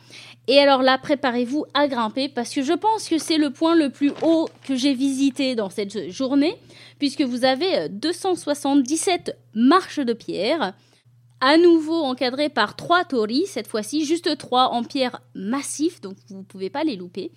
Et 0.46 0.58
alors 0.58 0.82
là, 0.82 0.98
préparez-vous 0.98 1.64
à 1.74 1.86
grimper 1.86 2.28
parce 2.28 2.52
que 2.52 2.62
je 2.62 2.72
pense 2.72 3.08
que 3.08 3.18
c'est 3.18 3.38
le 3.38 3.50
point 3.50 3.74
le 3.76 3.88
plus 3.88 4.12
haut 4.22 4.48
que 4.64 4.74
j'ai 4.74 4.94
visité 4.94 5.54
dans 5.54 5.70
cette 5.70 6.10
journée 6.10 6.56
puisque 6.98 7.22
vous 7.22 7.44
avez 7.44 7.88
277 7.88 9.38
marches 9.54 10.00
de 10.00 10.12
pierre 10.12 10.74
à 11.40 11.56
nouveau 11.58 12.02
encadré 12.02 12.48
par 12.48 12.74
trois 12.74 13.04
torii, 13.04 13.44
cette 13.46 13.66
fois-ci, 13.66 14.04
juste 14.04 14.38
trois 14.38 14.68
en 14.68 14.82
pierre 14.82 15.20
massif, 15.34 16.00
donc 16.00 16.16
vous 16.28 16.38
ne 16.38 16.42
pouvez 16.42 16.70
pas 16.70 16.84
les 16.84 16.96
louper. 16.96 17.32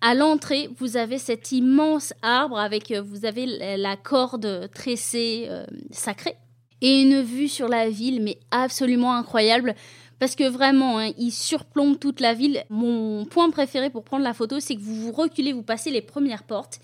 À 0.00 0.14
l'entrée, 0.14 0.70
vous 0.78 0.96
avez 0.96 1.18
cet 1.18 1.50
immense 1.52 2.12
arbre 2.22 2.58
avec, 2.58 2.90
euh, 2.90 3.02
vous 3.02 3.24
avez 3.24 3.46
la 3.76 3.96
corde 3.96 4.70
tressée 4.72 5.46
euh, 5.48 5.64
sacrée 5.90 6.36
et 6.80 7.02
une 7.02 7.22
vue 7.22 7.48
sur 7.48 7.68
la 7.68 7.90
ville, 7.90 8.22
mais 8.22 8.38
absolument 8.50 9.14
incroyable. 9.14 9.74
Parce 10.18 10.34
que 10.34 10.48
vraiment, 10.48 10.98
hein, 10.98 11.12
il 11.18 11.30
surplombe 11.30 11.98
toute 11.98 12.20
la 12.20 12.34
ville. 12.34 12.64
Mon 12.70 13.24
point 13.24 13.50
préféré 13.50 13.90
pour 13.90 14.04
prendre 14.04 14.24
la 14.24 14.34
photo, 14.34 14.60
c'est 14.60 14.74
que 14.74 14.80
vous 14.80 14.94
vous 14.94 15.12
reculez, 15.12 15.52
vous 15.52 15.62
passez 15.62 15.90
les 15.90 16.02
premières 16.02 16.42
portes. 16.42 16.80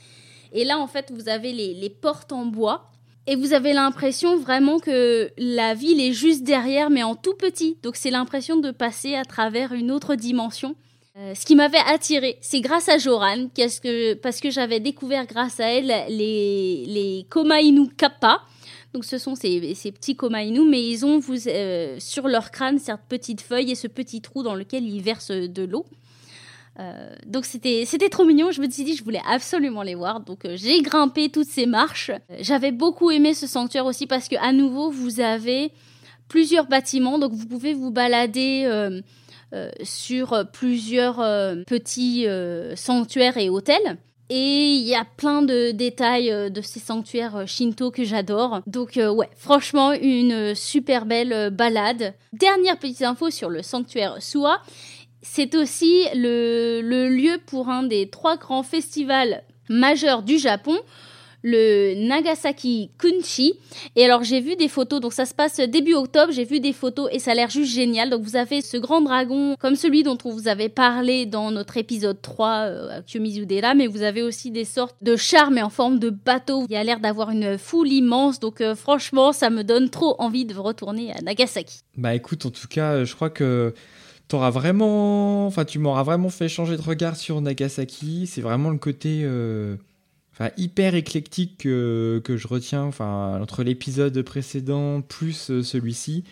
Et 0.53 0.65
là, 0.65 0.79
en 0.79 0.87
fait, 0.87 1.13
vous 1.13 1.29
avez 1.29 1.53
les, 1.53 1.91
portes 1.91 2.33
en 2.33 2.47
bois. 2.47 2.91
Et 3.27 3.37
vous 3.37 3.55
avez 3.55 3.73
l'impression 3.73 4.37
vraiment 4.37 4.79
que 4.79 5.31
la 5.39 5.73
ville 5.73 5.99
est 5.99 6.13
juste 6.13 6.45
derrière, 6.45 6.91
mais 6.91 7.03
en 7.03 7.15
tout 7.15 7.35
petit. 7.35 7.79
Donc 7.83 7.97
c'est 7.97 8.11
l'impression 8.11 8.59
de 8.59 8.71
passer 8.71 9.15
à 9.15 9.25
travers 9.25 9.73
une 9.73 9.91
autre 9.91 10.15
dimension. 10.15 10.77
Euh, 11.17 11.33
ce 11.37 11.47
qui 11.47 11.55
m'avait 11.55 11.79
attiré, 11.79 12.39
c'est 12.41 12.61
grâce 12.61 12.89
à 12.89 12.99
Joran, 12.99 13.47
parce 13.55 14.41
que 14.41 14.51
j'avais 14.51 14.81
découvert 14.81 15.27
grâce 15.27 15.61
à 15.61 15.67
elle 15.67 15.93
les, 16.09 16.85
les 16.89 17.27
Komainu 17.29 17.89
Kappa. 17.97 18.43
Donc 18.93 19.05
ce 19.05 19.19
sont 19.19 19.37
ces, 19.37 19.61
petits 19.93 20.17
Komainu, 20.17 20.69
mais 20.69 20.85
ils 20.85 21.07
ont 21.07 21.21
euh, 21.47 21.97
sur 22.01 22.27
leur 22.27 22.51
crâne 22.51 22.81
cette 22.81 23.01
petite 23.09 23.43
feuille 23.43 23.71
et 23.71 23.75
ce 23.77 23.87
petit 23.87 24.23
trou 24.23 24.43
dans 24.43 24.57
lequel 24.57 24.85
ils 24.89 25.03
versent 25.03 25.31
de 25.31 25.63
l'eau. 25.63 25.87
Euh, 26.81 27.15
donc 27.27 27.45
c'était 27.45 28.09
trop 28.11 28.25
mignon. 28.25 28.51
Je 28.51 28.61
me 28.61 28.69
suis 28.69 28.83
dit 28.83 28.97
je 28.97 29.05
voulais 29.05 29.23
absolument 29.29 29.83
les 29.83 29.95
voir. 29.95 30.19
Donc 30.19 30.41
j'ai 30.55 30.83
grimpé 30.83 31.29
toutes 31.29 31.49
ces 31.49 31.67
marches. 31.67 32.11
J'avais 32.41 32.73
beaucoup 32.73 33.13
aimé 33.13 33.35
ce 33.35 33.47
sanctuaire 33.47 33.87
aussi 33.87 34.09
parce 34.09 34.29
que 34.29 34.37
à 34.41 34.53
nouveau 34.53 34.91
vous 34.91 35.21
avez 35.21 35.71
plusieurs 36.29 36.67
bâtiments. 36.67 37.21
Donc 37.21 37.33
vous 37.33 37.47
pouvez 37.47 37.73
vous 37.73 37.93
balader 37.93 39.03
sur 39.83 40.47
plusieurs 40.53 41.17
petits 41.67 42.27
sanctuaires 42.77 43.37
et 43.37 43.49
hôtels. 43.49 43.99
Et 44.31 44.73
il 44.75 44.83
y 44.83 44.95
a 44.95 45.05
plein 45.05 45.43
de 45.43 45.71
détails 45.71 46.51
de 46.51 46.61
ces 46.63 46.81
sanctuaires 46.81 47.47
shinto 47.47 47.91
que 47.91 48.05
j'adore. 48.05 48.63
Donc 48.67 48.97
ouais, 48.97 49.29
franchement, 49.37 49.93
une 49.93 50.55
super 50.55 51.05
belle 51.05 51.51
balade. 51.51 52.15
Dernière 52.33 52.79
petite 52.79 53.03
info 53.03 53.31
sur 53.31 53.51
le 53.51 53.63
sanctuaire 53.63 54.23
Suwa 54.23 54.61
c'est 55.25 55.55
aussi 55.55 56.05
le, 56.15 57.09
lieu 57.09 57.39
pour 57.47 57.71
un 57.71 57.83
des 57.83 58.09
trois 58.09 58.37
grands 58.37 58.63
festivals 58.63 59.43
majeurs 59.69 60.23
du 60.23 60.39
Japon, 60.39 60.77
le 61.45 61.95
Nagasaki 62.09 62.91
Kunchi. 62.99 63.55
Et 63.95 64.05
alors 64.05 64.25
j'ai 64.25 64.41
vu 64.41 64.57
des 64.57 64.69
photos, 64.69 65.01
donc 65.01 65.13
ça 65.13 65.27
se 65.27 65.35
passe 65.35 65.61
début 65.61 65.95
octobre, 65.95 66.33
j'ai 66.33 66.45
vu 66.45 66.59
des 66.59 66.73
photos 66.73 67.09
et 67.13 67.19
ça 67.19 67.33
a 67.33 67.35
l'air 67.35 67.51
juste 67.51 67.73
génial. 67.73 68.11
Donc 68.11 68.23
vous 68.23 68.35
avez 68.35 68.63
ce 68.63 68.77
grand 68.77 69.03
dragon 69.03 69.55
comme 69.61 69.77
celui 69.77 70.03
dont 70.03 70.19
on 70.25 70.31
vous 70.31 70.49
avait 70.49 70.71
parlé 70.71 71.27
dans 71.27 71.51
notre 71.51 71.77
épisode 71.77 72.21
3 72.21 72.49
euh, 72.49 73.01
à 73.01 73.75
mais 73.75 73.87
vous 73.87 74.03
avez 74.03 74.23
aussi 74.23 74.51
des 74.51 74.65
sortes 74.65 74.97
de 75.03 75.17
chars 75.17 75.51
mais 75.51 75.63
en 75.63 75.71
forme 75.71 75.99
de 75.99 76.11
bateau. 76.11 76.65
Il 76.69 76.73
y 76.73 76.77
a 76.77 76.83
l'air 76.83 76.99
d'avoir 76.99 77.31
une 77.31 77.59
foule 77.59 77.89
immense, 77.89 78.41
donc 78.41 78.61
euh, 78.61 78.75
franchement 78.75 79.33
ça 79.33 79.51
me 79.51 79.63
donne 79.63 79.91
trop 79.91 80.17
envie 80.19 80.47
de 80.47 80.55
retourner 80.55 81.13
à 81.13 81.21
Nagasaki. 81.21 81.83
Bah 81.97 82.15
écoute, 82.15 82.47
en 82.47 82.51
tout 82.51 82.69
cas, 82.69 83.05
je 83.05 83.15
crois 83.15 83.31
que 83.31 83.75
t'auras 84.29 84.51
vraiment, 84.51 85.47
enfin, 85.47 85.65
tu 85.65 85.79
m'auras 85.79 86.03
vraiment 86.03 86.31
fait 86.31 86.49
changer 86.49 86.77
de 86.77 86.83
regard 86.83 87.17
sur 87.17 87.41
Nagasaki. 87.41 88.27
C'est 88.27 88.41
vraiment 88.41 88.71
le 88.71 88.79
côté, 88.79 89.21
euh, 89.25 89.77
enfin, 90.35 90.51
hyper 90.57 90.95
éclectique 90.95 91.57
que, 91.59 92.23
je 92.27 92.49
retiens, 92.49 92.83
enfin, 92.83 93.41
entre 93.41 93.63
l'épisode 93.63 94.21
précédent 94.23 95.01
plus 95.01 95.51
euh, 95.51 95.63
celui-ci. 95.63 96.25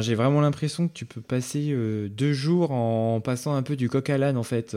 j'ai 0.00 0.14
vraiment 0.14 0.40
l'impression 0.40 0.88
que 0.88 0.92
tu 0.92 1.06
peux 1.06 1.20
passer 1.20 1.68
euh, 1.70 2.08
deux 2.08 2.32
jours 2.32 2.72
en 2.72 3.20
passant 3.20 3.54
un 3.54 3.62
peu 3.62 3.76
du 3.76 3.88
coq 3.88 4.10
à 4.10 4.18
l'âne, 4.18 4.36
en 4.36 4.42
fait, 4.42 4.76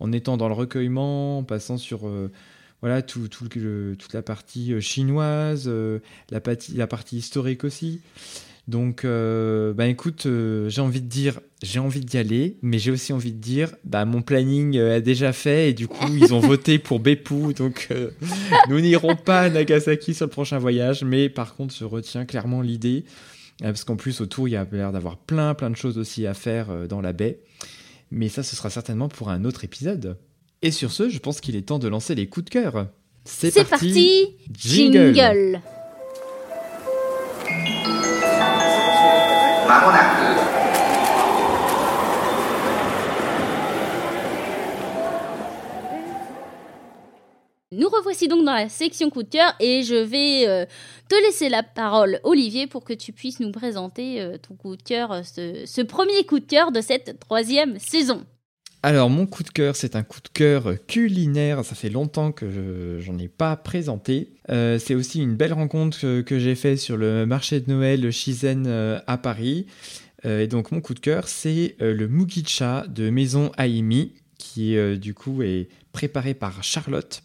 en 0.00 0.12
étant 0.12 0.36
dans 0.36 0.48
le 0.48 0.54
recueillement, 0.54 1.38
en 1.38 1.44
passant 1.44 1.78
sur 1.78 2.10
voilà 2.82 3.02
tout, 3.02 3.28
tout 3.28 3.48
toute 3.48 4.12
la 4.12 4.22
partie 4.22 4.80
chinoise, 4.80 5.70
la 6.30 6.86
partie 6.86 7.16
historique 7.16 7.64
aussi. 7.64 8.00
Donc, 8.68 9.04
euh, 9.04 9.72
bah 9.72 9.86
écoute, 9.86 10.26
euh, 10.26 10.68
j'ai 10.68 10.80
envie 10.80 11.00
de 11.00 11.08
dire, 11.08 11.40
j'ai 11.62 11.80
envie 11.80 12.00
d'y 12.00 12.18
aller, 12.18 12.56
mais 12.62 12.78
j'ai 12.78 12.90
aussi 12.90 13.12
envie 13.12 13.32
de 13.32 13.38
dire, 13.38 13.74
bah 13.84 14.04
mon 14.04 14.22
planning 14.22 14.76
euh, 14.76 14.96
a 14.96 15.00
déjà 15.00 15.32
fait 15.32 15.70
et 15.70 15.72
du 15.72 15.88
coup 15.88 16.06
ils 16.20 16.32
ont 16.34 16.40
voté 16.40 16.78
pour 16.78 17.00
Beppu, 17.00 17.54
donc 17.54 17.88
nous 18.68 18.80
n'irons 18.80 19.16
pas 19.16 19.42
à 19.42 19.50
Nagasaki 19.50 20.14
sur 20.14 20.26
le 20.26 20.30
prochain 20.30 20.58
voyage, 20.58 21.02
mais 21.02 21.28
par 21.28 21.56
contre 21.56 21.74
je 21.74 21.84
retiens 21.84 22.24
clairement 22.24 22.60
l'idée, 22.60 23.04
parce 23.60 23.84
qu'en 23.84 23.96
plus 23.96 24.20
autour 24.20 24.46
il 24.46 24.52
y 24.52 24.56
a 24.56 24.66
l'air 24.70 24.92
d'avoir 24.92 25.16
plein 25.16 25.54
plein 25.54 25.70
de 25.70 25.76
choses 25.76 25.98
aussi 25.98 26.26
à 26.26 26.34
faire 26.34 26.88
dans 26.88 27.00
la 27.00 27.12
baie, 27.12 27.40
mais 28.10 28.28
ça 28.28 28.42
ce 28.42 28.54
sera 28.54 28.70
certainement 28.70 29.08
pour 29.08 29.30
un 29.30 29.44
autre 29.44 29.64
épisode. 29.64 30.16
Et 30.62 30.70
sur 30.70 30.92
ce, 30.92 31.08
je 31.08 31.18
pense 31.18 31.40
qu'il 31.40 31.56
est 31.56 31.62
temps 31.62 31.78
de 31.78 31.88
lancer 31.88 32.14
les 32.14 32.26
coups 32.26 32.44
de 32.44 32.50
cœur. 32.50 32.86
C'est 33.24 33.68
parti, 33.68 34.36
jingle. 34.52 35.60
Nous 47.72 47.88
revoici 47.88 48.26
donc 48.26 48.44
dans 48.44 48.52
la 48.52 48.68
section 48.68 49.10
coup 49.10 49.22
de 49.22 49.28
cœur 49.28 49.54
et 49.60 49.84
je 49.84 49.94
vais 49.94 50.48
euh, 50.48 50.66
te 51.08 51.14
laisser 51.24 51.48
la 51.48 51.62
parole, 51.62 52.18
Olivier, 52.24 52.66
pour 52.66 52.82
que 52.82 52.92
tu 52.92 53.12
puisses 53.12 53.38
nous 53.38 53.52
présenter 53.52 54.20
euh, 54.20 54.38
ton 54.38 54.56
coup 54.56 54.76
de 54.76 54.82
cœur, 54.82 55.12
euh, 55.12 55.22
ce, 55.22 55.80
premier 55.82 56.24
coup 56.24 56.40
de 56.40 56.46
cœur 56.46 56.72
de 56.72 56.80
cette 56.80 57.20
troisième 57.20 57.78
saison. 57.78 58.26
Alors, 58.82 59.10
mon 59.10 59.26
coup 59.26 59.42
de 59.42 59.50
cœur, 59.50 59.76
c'est 59.76 59.94
un 59.94 60.02
coup 60.02 60.20
de 60.22 60.28
cœur 60.32 60.74
culinaire. 60.86 61.64
Ça 61.64 61.74
fait 61.74 61.90
longtemps 61.90 62.32
que 62.32 62.98
je 62.98 63.10
n'en 63.10 63.18
ai 63.18 63.28
pas 63.28 63.56
présenté. 63.56 64.32
c'est 64.48 64.94
aussi 64.94 65.20
une 65.20 65.36
belle 65.36 65.52
rencontre 65.52 66.22
que, 66.22 66.38
j'ai 66.38 66.54
faite 66.54 66.78
sur 66.78 66.96
le 66.96 67.26
marché 67.26 67.60
de 67.60 67.70
Noël 67.70 68.10
Shizen 68.10 68.66
à 69.06 69.18
Paris. 69.18 69.66
et 70.24 70.46
donc, 70.46 70.72
mon 70.72 70.80
coup 70.80 70.94
de 70.94 71.00
cœur, 71.00 71.28
c'est 71.28 71.76
le 71.78 72.08
Mugicha 72.08 72.86
de 72.88 73.10
Maison 73.10 73.52
Aimi, 73.58 74.14
qui 74.38 74.76
du 74.98 75.12
coup 75.12 75.42
est 75.42 75.68
préparé 75.92 76.32
par 76.32 76.62
Charlotte. 76.62 77.22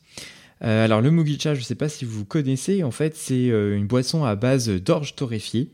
Euh, 0.63 0.85
alors 0.85 1.01
le 1.01 1.11
mugicha, 1.11 1.53
je 1.53 1.59
ne 1.59 1.65
sais 1.65 1.75
pas 1.75 1.89
si 1.89 2.05
vous 2.05 2.25
connaissez, 2.25 2.83
en 2.83 2.91
fait 2.91 3.15
c'est 3.15 3.49
euh, 3.49 3.75
une 3.75 3.87
boisson 3.87 4.23
à 4.23 4.35
base 4.35 4.69
d'orge 4.69 5.15
torréfiée. 5.15 5.69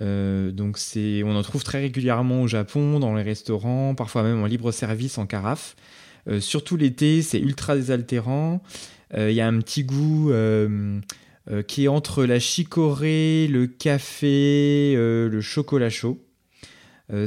Euh, 0.00 0.50
donc 0.50 0.78
c'est, 0.78 1.22
on 1.24 1.36
en 1.36 1.42
trouve 1.42 1.64
très 1.64 1.80
régulièrement 1.80 2.42
au 2.42 2.46
Japon, 2.46 3.00
dans 3.00 3.14
les 3.14 3.22
restaurants, 3.22 3.94
parfois 3.94 4.22
même 4.22 4.42
en 4.42 4.46
libre 4.46 4.72
service 4.72 5.18
en 5.18 5.26
carafe. 5.26 5.76
surtout 6.40 6.76
l'été, 6.76 7.22
c'est 7.22 7.38
ultra 7.38 7.76
désaltérant. 7.76 8.62
Il 9.16 9.32
y 9.32 9.40
a 9.40 9.46
un 9.46 9.60
petit 9.60 9.84
goût 9.84 10.32
qui 11.68 11.84
est 11.84 11.88
entre 11.88 12.24
la 12.24 12.40
chicorée, 12.40 13.46
le 13.48 13.66
café, 13.68 14.94
le 14.96 15.40
chocolat 15.40 15.90
chaud. 15.90 16.18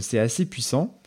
c'est 0.01 0.19
assez 0.19 0.45
puissant. 0.45 0.98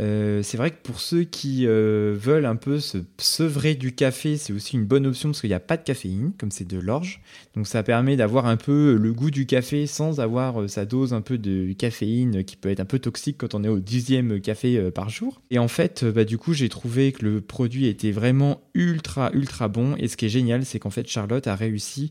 Euh, 0.00 0.42
c'est 0.42 0.56
vrai 0.56 0.70
que 0.70 0.80
pour 0.82 1.00
ceux 1.00 1.24
qui 1.24 1.66
euh, 1.66 2.16
veulent 2.18 2.46
un 2.46 2.56
peu 2.56 2.80
se 2.80 2.98
sevrer 3.18 3.74
du 3.74 3.94
café, 3.94 4.38
c'est 4.38 4.52
aussi 4.52 4.76
une 4.76 4.86
bonne 4.86 5.06
option 5.06 5.30
parce 5.30 5.40
qu'il 5.42 5.50
n'y 5.50 5.54
a 5.54 5.60
pas 5.60 5.76
de 5.76 5.82
caféine, 5.82 6.32
comme 6.38 6.50
c'est 6.50 6.66
de 6.66 6.78
l'orge. 6.78 7.20
Donc 7.54 7.66
ça 7.66 7.82
permet 7.82 8.16
d'avoir 8.16 8.46
un 8.46 8.56
peu 8.56 8.94
le 8.94 9.12
goût 9.12 9.30
du 9.30 9.44
café 9.44 9.86
sans 9.86 10.20
avoir 10.20 10.62
euh, 10.62 10.68
sa 10.68 10.86
dose 10.86 11.12
un 11.12 11.20
peu 11.20 11.36
de 11.36 11.72
caféine 11.74 12.42
qui 12.44 12.56
peut 12.56 12.70
être 12.70 12.80
un 12.80 12.86
peu 12.86 12.98
toxique 12.98 13.36
quand 13.38 13.54
on 13.54 13.64
est 13.64 13.68
au 13.68 13.80
dixième 13.80 14.40
café 14.40 14.90
par 14.92 15.10
jour. 15.10 15.42
Et 15.50 15.58
en 15.58 15.68
fait, 15.68 16.04
bah, 16.04 16.24
du 16.24 16.38
coup, 16.38 16.54
j'ai 16.54 16.68
trouvé 16.68 17.12
que 17.12 17.24
le 17.24 17.40
produit 17.40 17.86
était 17.86 18.12
vraiment 18.12 18.62
ultra, 18.74 19.30
ultra 19.34 19.68
bon. 19.68 19.94
Et 19.96 20.08
ce 20.08 20.16
qui 20.16 20.26
est 20.26 20.30
génial, 20.30 20.64
c'est 20.64 20.78
qu'en 20.78 20.90
fait, 20.90 21.06
Charlotte 21.06 21.46
a 21.46 21.54
réussi 21.54 22.10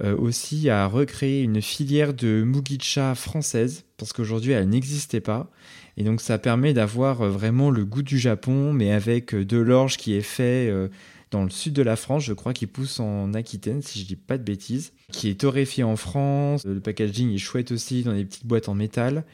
aussi 0.00 0.70
à 0.70 0.86
recréer 0.86 1.42
une 1.42 1.60
filière 1.60 2.14
de 2.14 2.44
mugicha 2.46 3.16
française 3.16 3.84
parce 3.96 4.12
qu'aujourd'hui 4.12 4.52
elle 4.52 4.68
n'existait 4.68 5.20
pas 5.20 5.50
et 5.98 6.04
donc 6.04 6.20
ça 6.20 6.38
permet 6.38 6.72
d'avoir 6.72 7.22
euh, 7.22 7.28
vraiment 7.28 7.70
le 7.70 7.84
goût 7.84 8.02
du 8.02 8.18
Japon, 8.18 8.72
mais 8.72 8.92
avec 8.92 9.34
euh, 9.34 9.44
de 9.44 9.58
l'orge 9.58 9.96
qui 9.96 10.14
est 10.14 10.22
fait 10.22 10.70
euh, 10.70 10.86
dans 11.32 11.42
le 11.42 11.50
sud 11.50 11.72
de 11.72 11.82
la 11.82 11.96
France, 11.96 12.24
je 12.24 12.32
crois 12.32 12.52
qu'il 12.52 12.68
pousse 12.68 13.00
en 13.00 13.34
Aquitaine, 13.34 13.82
si 13.82 13.98
je 13.98 14.06
dis 14.06 14.16
pas 14.16 14.38
de 14.38 14.44
bêtises, 14.44 14.92
qui 15.10 15.28
est 15.28 15.40
torréfié 15.40 15.82
en 15.82 15.96
France. 15.96 16.64
Le 16.64 16.78
packaging 16.78 17.34
est 17.34 17.38
chouette 17.38 17.72
aussi 17.72 18.04
dans 18.04 18.14
des 18.14 18.24
petites 18.24 18.46
boîtes 18.46 18.68
en 18.68 18.74
métal. 18.74 19.24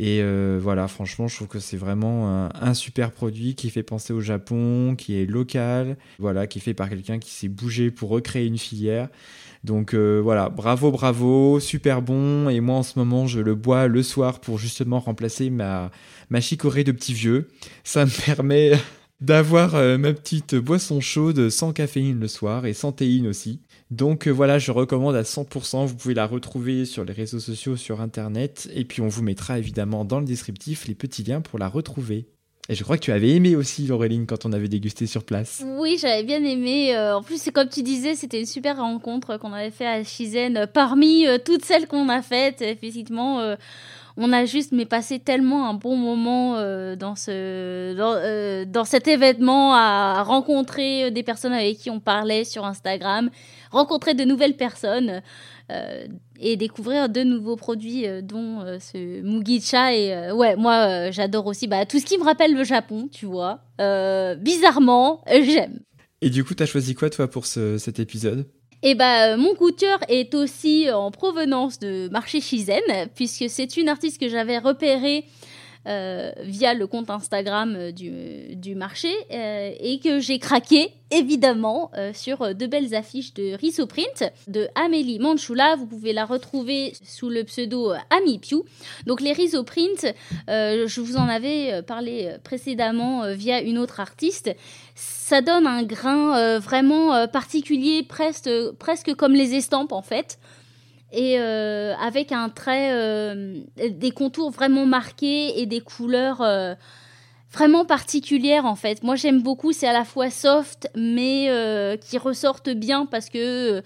Et 0.00 0.22
voilà, 0.60 0.86
franchement, 0.86 1.26
je 1.26 1.34
trouve 1.34 1.48
que 1.48 1.58
c'est 1.58 1.76
vraiment 1.76 2.48
un, 2.54 2.74
super 2.74 3.10
produit 3.10 3.56
qui 3.56 3.68
fait 3.68 3.82
penser 3.82 4.12
au 4.12 4.20
Japon, 4.20 4.94
qui 4.96 5.20
est 5.20 5.26
local, 5.26 5.96
voilà, 6.20 6.46
qui 6.46 6.60
est 6.60 6.62
fait 6.62 6.72
par 6.74 6.88
quelqu'un 6.88 7.18
qui 7.18 7.32
s'est 7.32 7.48
bougé 7.48 7.90
pour 7.90 8.10
recréer 8.10 8.46
une 8.46 8.58
filière. 8.58 9.08
Donc 9.64 9.94
euh, 9.94 10.20
voilà, 10.22 10.48
bravo, 10.48 10.90
bravo, 10.90 11.60
super 11.60 12.02
bon. 12.02 12.48
Et 12.48 12.60
moi 12.60 12.76
en 12.76 12.82
ce 12.82 12.98
moment, 12.98 13.26
je 13.26 13.40
le 13.40 13.54
bois 13.54 13.88
le 13.88 14.02
soir 14.02 14.40
pour 14.40 14.58
justement 14.58 15.00
remplacer 15.00 15.50
ma, 15.50 15.90
ma 16.30 16.40
chicorée 16.40 16.84
de 16.84 16.92
petit 16.92 17.14
vieux. 17.14 17.48
Ça 17.84 18.04
me 18.04 18.10
permet 18.24 18.72
d'avoir 19.20 19.74
ma 19.98 20.12
petite 20.12 20.54
boisson 20.54 21.00
chaude 21.00 21.50
sans 21.50 21.72
caféine 21.72 22.20
le 22.20 22.28
soir 22.28 22.66
et 22.66 22.72
sans 22.72 22.92
théine 22.92 23.26
aussi. 23.26 23.60
Donc 23.90 24.28
voilà, 24.28 24.58
je 24.58 24.70
recommande 24.70 25.16
à 25.16 25.22
100%. 25.22 25.86
Vous 25.86 25.94
pouvez 25.94 26.14
la 26.14 26.26
retrouver 26.26 26.84
sur 26.84 27.04
les 27.04 27.12
réseaux 27.12 27.40
sociaux, 27.40 27.76
sur 27.76 28.00
internet. 28.00 28.68
Et 28.74 28.84
puis 28.84 29.02
on 29.02 29.08
vous 29.08 29.22
mettra 29.22 29.58
évidemment 29.58 30.04
dans 30.04 30.20
le 30.20 30.26
descriptif 30.26 30.86
les 30.86 30.94
petits 30.94 31.24
liens 31.24 31.40
pour 31.40 31.58
la 31.58 31.68
retrouver. 31.68 32.28
Et 32.70 32.74
je 32.74 32.84
crois 32.84 32.98
que 32.98 33.02
tu 33.02 33.12
avais 33.12 33.30
aimé 33.30 33.56
aussi, 33.56 33.86
Laureline, 33.86 34.26
quand 34.26 34.44
on 34.44 34.52
avait 34.52 34.68
dégusté 34.68 35.06
sur 35.06 35.24
place. 35.24 35.64
Oui, 35.78 35.96
j'avais 35.98 36.22
bien 36.22 36.44
aimé. 36.44 36.94
Euh, 36.94 37.16
en 37.16 37.22
plus, 37.22 37.50
comme 37.50 37.70
tu 37.70 37.82
disais, 37.82 38.14
c'était 38.14 38.40
une 38.40 38.46
super 38.46 38.76
rencontre 38.76 39.38
qu'on 39.38 39.54
avait 39.54 39.70
fait 39.70 39.86
à 39.86 40.04
Chizen. 40.04 40.68
Parmi 40.74 41.26
euh, 41.26 41.38
toutes 41.42 41.64
celles 41.64 41.86
qu'on 41.86 42.10
a 42.10 42.20
faites, 42.20 42.60
effectivement, 42.60 43.40
euh, 43.40 43.56
on 44.18 44.32
a 44.32 44.44
juste 44.44 44.72
mais 44.72 44.84
passé 44.84 45.18
tellement 45.18 45.68
un 45.68 45.74
bon 45.74 45.96
moment 45.96 46.54
dans, 46.96 47.14
ce, 47.14 47.94
dans, 47.94 48.70
dans, 48.70 48.84
cet 48.84 49.08
événement 49.08 49.74
à 49.74 50.22
rencontrer 50.22 51.10
des 51.10 51.22
personnes 51.22 51.52
avec 51.52 51.78
qui 51.78 51.88
on 51.88 52.00
parlait 52.00 52.44
sur 52.44 52.64
Instagram, 52.64 53.30
rencontrer 53.70 54.14
de 54.14 54.24
nouvelles 54.24 54.56
personnes. 54.56 55.22
Euh, 55.70 56.06
et 56.40 56.56
découvrir 56.56 57.10
de 57.10 57.22
nouveaux 57.22 57.56
produits, 57.56 58.06
euh, 58.06 58.22
dont 58.22 58.60
euh, 58.60 58.78
ce 58.78 59.20
Mugicha. 59.20 59.94
Et 59.94 60.32
ouais, 60.32 60.56
moi, 60.56 61.10
j'adore 61.10 61.46
aussi 61.46 61.66
bah, 61.66 61.84
tout 61.84 61.98
ce 61.98 62.06
qui 62.06 62.16
me 62.16 62.24
rappelle 62.24 62.54
le 62.54 62.64
Japon, 62.64 63.08
tu 63.12 63.26
vois. 63.26 63.60
bizarrement, 64.36 65.22
j'aime. 65.26 65.80
Et 66.20 66.30
du 66.30 66.44
coup, 66.44 66.54
t'as 66.54 66.66
choisi 66.66 66.94
quoi, 66.94 67.10
toi, 67.10 67.28
pour 67.28 67.46
cet 67.46 67.98
épisode? 67.98 68.46
Et 68.82 68.94
bah, 68.94 69.36
mon 69.36 69.54
coup 69.54 69.70
est 70.08 70.34
aussi 70.34 70.90
en 70.90 71.10
provenance 71.10 71.78
de 71.78 72.08
Marché 72.10 72.40
Shizen, 72.40 72.80
puisque 73.14 73.48
c'est 73.48 73.76
une 73.76 73.88
artiste 73.88 74.20
que 74.20 74.28
j'avais 74.28 74.58
repérée 74.58 75.24
euh, 75.88 76.32
via 76.42 76.74
le 76.74 76.86
compte 76.86 77.08
Instagram 77.08 77.74
euh, 77.74 77.92
du, 77.92 78.74
marché 78.74 79.10
euh, 79.32 79.72
et 79.80 79.98
que 80.00 80.20
j'ai 80.20 80.38
craqué 80.38 80.90
évidemment 81.10 81.90
sur 82.12 82.54
de 82.54 82.66
belles 82.66 82.94
affiches 82.94 83.32
de 83.32 83.54
Risoprint 83.54 84.30
de 84.46 84.68
Amélie 84.74 85.18
Manchula. 85.18 85.76
Vous 85.76 85.86
pouvez 85.86 86.12
la 86.12 86.26
retrouver 86.26 86.92
sous 87.02 87.30
le 87.30 87.44
pseudo 87.44 87.92
Ami 88.10 88.38
Piu. 88.38 88.58
Donc 89.06 89.22
les 89.22 89.32
Risoprint, 89.32 90.14
je 90.48 91.00
vous 91.00 91.16
en 91.16 91.26
avais 91.26 91.80
parlé 91.80 92.36
précédemment 92.44 93.22
via 93.32 93.62
une 93.62 93.78
autre 93.78 94.00
artiste. 94.00 94.54
Ça 94.94 95.40
donne 95.40 95.66
un 95.66 95.82
grain 95.82 96.58
vraiment 96.58 97.26
particulier, 97.26 98.02
presque, 98.02 98.50
presque 98.78 99.14
comme 99.14 99.32
les 99.32 99.54
estampes 99.54 99.92
en 99.92 100.02
fait 100.02 100.38
et 101.12 101.36
euh, 101.38 101.94
avec 101.96 102.32
un 102.32 102.48
trait, 102.50 102.90
euh, 102.92 103.60
des 103.76 104.10
contours 104.10 104.50
vraiment 104.50 104.84
marqués 104.84 105.60
et 105.60 105.66
des 105.66 105.80
couleurs 105.80 106.42
euh, 106.42 106.74
vraiment 107.50 107.84
particulières 107.84 108.66
en 108.66 108.76
fait. 108.76 109.02
Moi 109.02 109.16
j'aime 109.16 109.42
beaucoup, 109.42 109.72
c'est 109.72 109.88
à 109.88 109.92
la 109.92 110.04
fois 110.04 110.30
soft 110.30 110.88
mais 110.94 111.98
qui 112.02 112.18
ressortent 112.18 112.70
bien 112.70 113.06
parce 113.06 113.30
que 113.30 113.82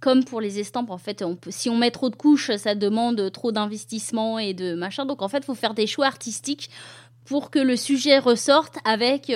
comme 0.00 0.24
pour 0.24 0.40
les 0.40 0.58
estampes 0.58 0.90
en 0.90 0.98
fait, 0.98 1.22
si 1.50 1.68
on 1.68 1.76
met 1.76 1.90
trop 1.90 2.08
de 2.08 2.16
couches, 2.16 2.50
ça 2.56 2.74
demande 2.74 3.30
trop 3.30 3.52
d'investissement 3.52 4.38
et 4.38 4.54
de 4.54 4.74
machin. 4.74 5.04
Donc 5.04 5.20
en 5.20 5.28
fait, 5.28 5.44
faut 5.44 5.54
faire 5.54 5.74
des 5.74 5.86
choix 5.86 6.06
artistiques 6.06 6.70
pour 7.26 7.50
que 7.50 7.58
le 7.58 7.76
sujet 7.76 8.18
ressorte 8.18 8.78
avec 8.84 9.30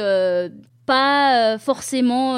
pas 0.87 1.59
forcément 1.59 2.37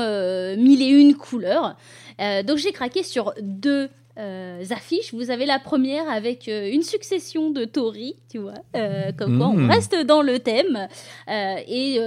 mille 0.56 0.82
et 0.82 0.88
une 0.88 1.14
couleurs. 1.14 1.76
Euh, 2.20 2.42
donc 2.42 2.58
j'ai 2.58 2.72
craqué 2.72 3.02
sur 3.02 3.32
deux 3.40 3.88
euh, 4.18 4.62
affiches. 4.70 5.14
Vous 5.14 5.30
avez 5.30 5.46
la 5.46 5.58
première 5.58 6.08
avec 6.10 6.48
euh, 6.48 6.70
une 6.70 6.82
succession 6.82 7.50
de 7.50 7.64
Tori, 7.64 8.16
tu 8.30 8.38
vois, 8.38 8.54
comme 9.16 9.38
quoi 9.38 9.48
on 9.48 9.56
hmm. 9.56 9.70
reste 9.70 9.96
dans 10.04 10.22
le 10.22 10.38
thème, 10.38 10.86
et 11.28 11.98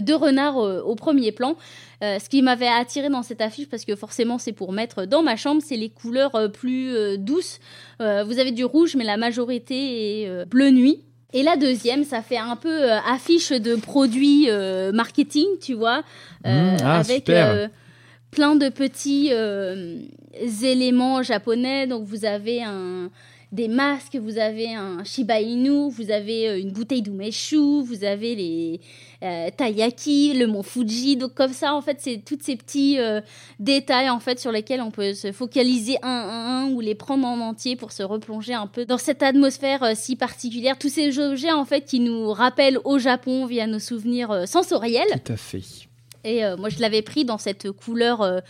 deux 0.00 0.16
renards 0.16 0.56
au 0.56 0.94
premier 0.94 1.32
plan. 1.32 1.56
ce 2.00 2.28
qui 2.28 2.42
m'avait 2.42 2.68
attiré 2.68 3.08
dans 3.10 3.22
cette 3.22 3.40
affiche, 3.40 3.68
parce 3.68 3.84
que 3.84 3.96
forcément 3.96 4.38
c'est 4.38 4.52
pour 4.52 4.72
mettre 4.72 5.04
dans 5.04 5.22
ma 5.22 5.36
chambre, 5.36 5.62
c'est 5.64 5.76
les 5.76 5.90
couleurs 5.90 6.50
plus 6.52 7.18
douces. 7.18 7.60
vous 7.98 8.38
avez 8.38 8.52
du 8.52 8.64
rouge, 8.64 8.96
mais 8.96 9.04
la 9.04 9.16
majorité 9.16 10.22
est 10.22 10.46
bleu 10.46 10.70
nuit. 10.70 11.04
Et 11.34 11.42
la 11.42 11.56
deuxième, 11.56 12.04
ça 12.04 12.20
fait 12.20 12.36
un 12.36 12.56
peu 12.56 12.90
affiche 12.92 13.52
de 13.52 13.74
produits 13.76 14.48
marketing, 14.94 15.46
tu 15.60 15.74
vois, 15.74 16.00
hmm. 16.44 16.76
ah, 16.82 16.98
avec 17.00 17.30
plein 18.32 18.56
de 18.56 18.70
petits 18.70 19.28
euh, 19.30 19.98
éléments 20.62 21.22
japonais. 21.22 21.86
Donc 21.86 22.04
vous 22.04 22.24
avez 22.24 22.62
un, 22.62 23.10
des 23.52 23.68
masques, 23.68 24.16
vous 24.16 24.38
avez 24.38 24.74
un 24.74 25.04
Shiba 25.04 25.40
Inu, 25.40 25.90
vous 25.90 26.10
avez 26.10 26.48
euh, 26.48 26.58
une 26.58 26.72
bouteille 26.72 27.02
d'umeshu, 27.02 27.82
vous 27.82 28.04
avez 28.04 28.34
les 28.34 28.80
euh, 29.22 29.50
taiyaki, 29.54 30.32
le 30.32 30.46
mont 30.46 30.62
Fuji. 30.62 31.16
Donc 31.16 31.34
comme 31.34 31.52
ça, 31.52 31.74
en 31.74 31.82
fait, 31.82 31.98
c'est 32.00 32.22
tous 32.24 32.38
ces 32.40 32.56
petits 32.56 32.98
détails 33.60 34.08
en 34.08 34.18
fait 34.18 34.40
sur 34.40 34.50
lesquels 34.50 34.80
on 34.80 34.90
peut 34.90 35.12
se 35.12 35.30
focaliser 35.30 35.98
un 36.02 36.08
à 36.08 36.62
un 36.62 36.70
ou 36.70 36.80
les 36.80 36.94
prendre 36.94 37.26
en 37.26 37.38
entier 37.38 37.76
pour 37.76 37.92
se 37.92 38.02
replonger 38.02 38.54
un 38.54 38.66
peu 38.66 38.86
dans 38.86 38.98
cette 38.98 39.22
atmosphère 39.22 39.94
si 39.94 40.16
particulière. 40.16 40.78
Tous 40.78 40.88
ces 40.88 41.18
objets 41.18 41.52
en 41.52 41.66
fait 41.66 41.82
qui 41.82 42.00
nous 42.00 42.32
rappellent 42.32 42.78
au 42.84 42.98
Japon 42.98 43.44
via 43.44 43.66
nos 43.66 43.78
souvenirs 43.78 44.48
sensoriels. 44.48 45.20
Tout 45.22 45.34
à 45.34 45.36
fait. 45.36 45.60
Et 46.24 46.44
euh, 46.44 46.56
moi, 46.56 46.68
je 46.68 46.80
l'avais 46.80 47.02
pris 47.02 47.24
dans 47.24 47.38
cette 47.38 47.70
couleur 47.70 48.22
euh, 48.22 48.40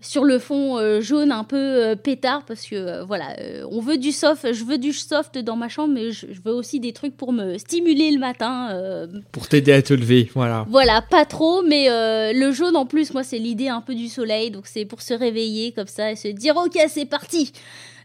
sur 0.00 0.24
le 0.24 0.38
fond 0.38 0.78
euh, 0.78 1.00
jaune 1.00 1.32
un 1.32 1.44
peu 1.44 1.96
pétard 2.02 2.44
parce 2.44 2.66
que 2.66 3.02
voilà, 3.04 3.34
on 3.70 3.80
veut 3.80 3.96
du 3.96 4.12
soft, 4.12 4.52
je 4.52 4.64
veux 4.64 4.78
du 4.78 4.92
soft 4.92 5.38
dans 5.38 5.56
ma 5.56 5.68
chambre, 5.68 5.94
mais 5.94 6.12
je, 6.12 6.26
veux 6.44 6.52
aussi 6.52 6.80
des 6.80 6.92
trucs 6.92 7.16
pour 7.16 7.32
me 7.32 7.56
stimuler 7.58 8.10
le 8.10 8.18
matin. 8.18 9.06
Pour 9.32 9.48
t'aider 9.48 9.72
à 9.72 9.82
te 9.82 9.94
lever, 9.94 10.30
voilà. 10.34 10.66
Voilà, 10.68 11.00
pas 11.02 11.24
trop, 11.24 11.62
mais 11.62 11.88
le 11.88 12.52
jaune 12.52 12.76
en 12.76 12.86
plus, 12.86 13.14
moi, 13.14 13.22
c'est 13.22 13.38
l'idée 13.38 13.68
un 13.68 13.80
peu 13.80 13.94
du 13.94 14.08
soleil, 14.08 14.50
donc 14.50 14.66
c'est 14.66 14.84
pour 14.84 15.00
se 15.00 15.14
réveiller 15.14 15.72
comme 15.72 15.86
ça 15.86 16.12
et 16.12 16.16
se 16.16 16.28
dire 16.28 16.56
ok, 16.56 16.78
c'est 16.88 17.06
parti. 17.06 17.52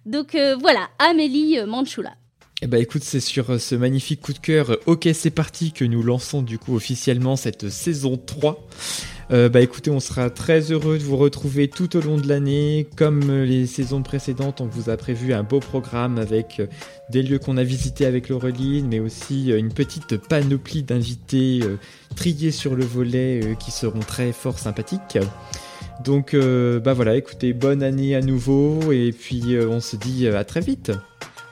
Donc 0.05 0.37
voilà, 0.59 0.87
Amélie 0.97 1.59
Manchula. 1.67 2.13
Eh 2.63 2.67
ben 2.67 2.79
écoute, 2.79 3.03
c'est 3.03 3.19
sur 3.19 3.59
ce 3.59 3.73
magnifique 3.73 4.21
coup 4.21 4.33
de 4.33 4.37
cœur, 4.37 4.77
ok 4.85 5.09
c'est 5.15 5.31
parti, 5.31 5.71
que 5.71 5.83
nous 5.83 6.03
lançons 6.03 6.43
du 6.43 6.59
coup 6.59 6.75
officiellement 6.75 7.35
cette 7.35 7.69
saison 7.69 8.17
3. 8.23 8.67
Euh, 9.31 9.49
bah 9.49 9.61
écoutez, 9.61 9.89
on 9.89 9.99
sera 9.99 10.29
très 10.29 10.71
heureux 10.71 10.99
de 10.99 11.03
vous 11.03 11.17
retrouver 11.17 11.69
tout 11.69 11.97
au 11.97 12.01
long 12.01 12.17
de 12.17 12.27
l'année. 12.27 12.87
Comme 12.97 13.43
les 13.43 13.65
saisons 13.65 14.03
précédentes, 14.03 14.61
on 14.61 14.67
vous 14.67 14.91
a 14.91 14.97
prévu 14.97 15.33
un 15.33 15.41
beau 15.41 15.59
programme 15.59 16.19
avec 16.19 16.59
euh, 16.59 16.67
des 17.09 17.23
lieux 17.23 17.39
qu'on 17.39 17.57
a 17.57 17.63
visités 17.63 18.05
avec 18.05 18.29
Laureline, 18.29 18.87
mais 18.87 18.99
aussi 18.99 19.51
euh, 19.51 19.57
une 19.57 19.73
petite 19.73 20.17
panoplie 20.17 20.83
d'invités 20.83 21.61
triés 22.15 22.51
sur 22.51 22.75
le 22.75 22.85
volet 22.85 23.55
qui 23.59 23.71
seront 23.71 24.01
très 24.01 24.33
fort 24.33 24.59
sympathiques. 24.59 25.17
Donc 26.03 26.35
bah 26.35 26.93
voilà, 26.93 27.15
écoutez, 27.15 27.53
bonne 27.53 27.81
année 27.81 28.15
à 28.15 28.21
nouveau 28.21 28.91
et 28.91 29.11
puis 29.11 29.55
on 29.67 29.79
se 29.79 29.95
dit 29.95 30.27
à 30.27 30.43
très 30.43 30.61
vite. 30.61 30.91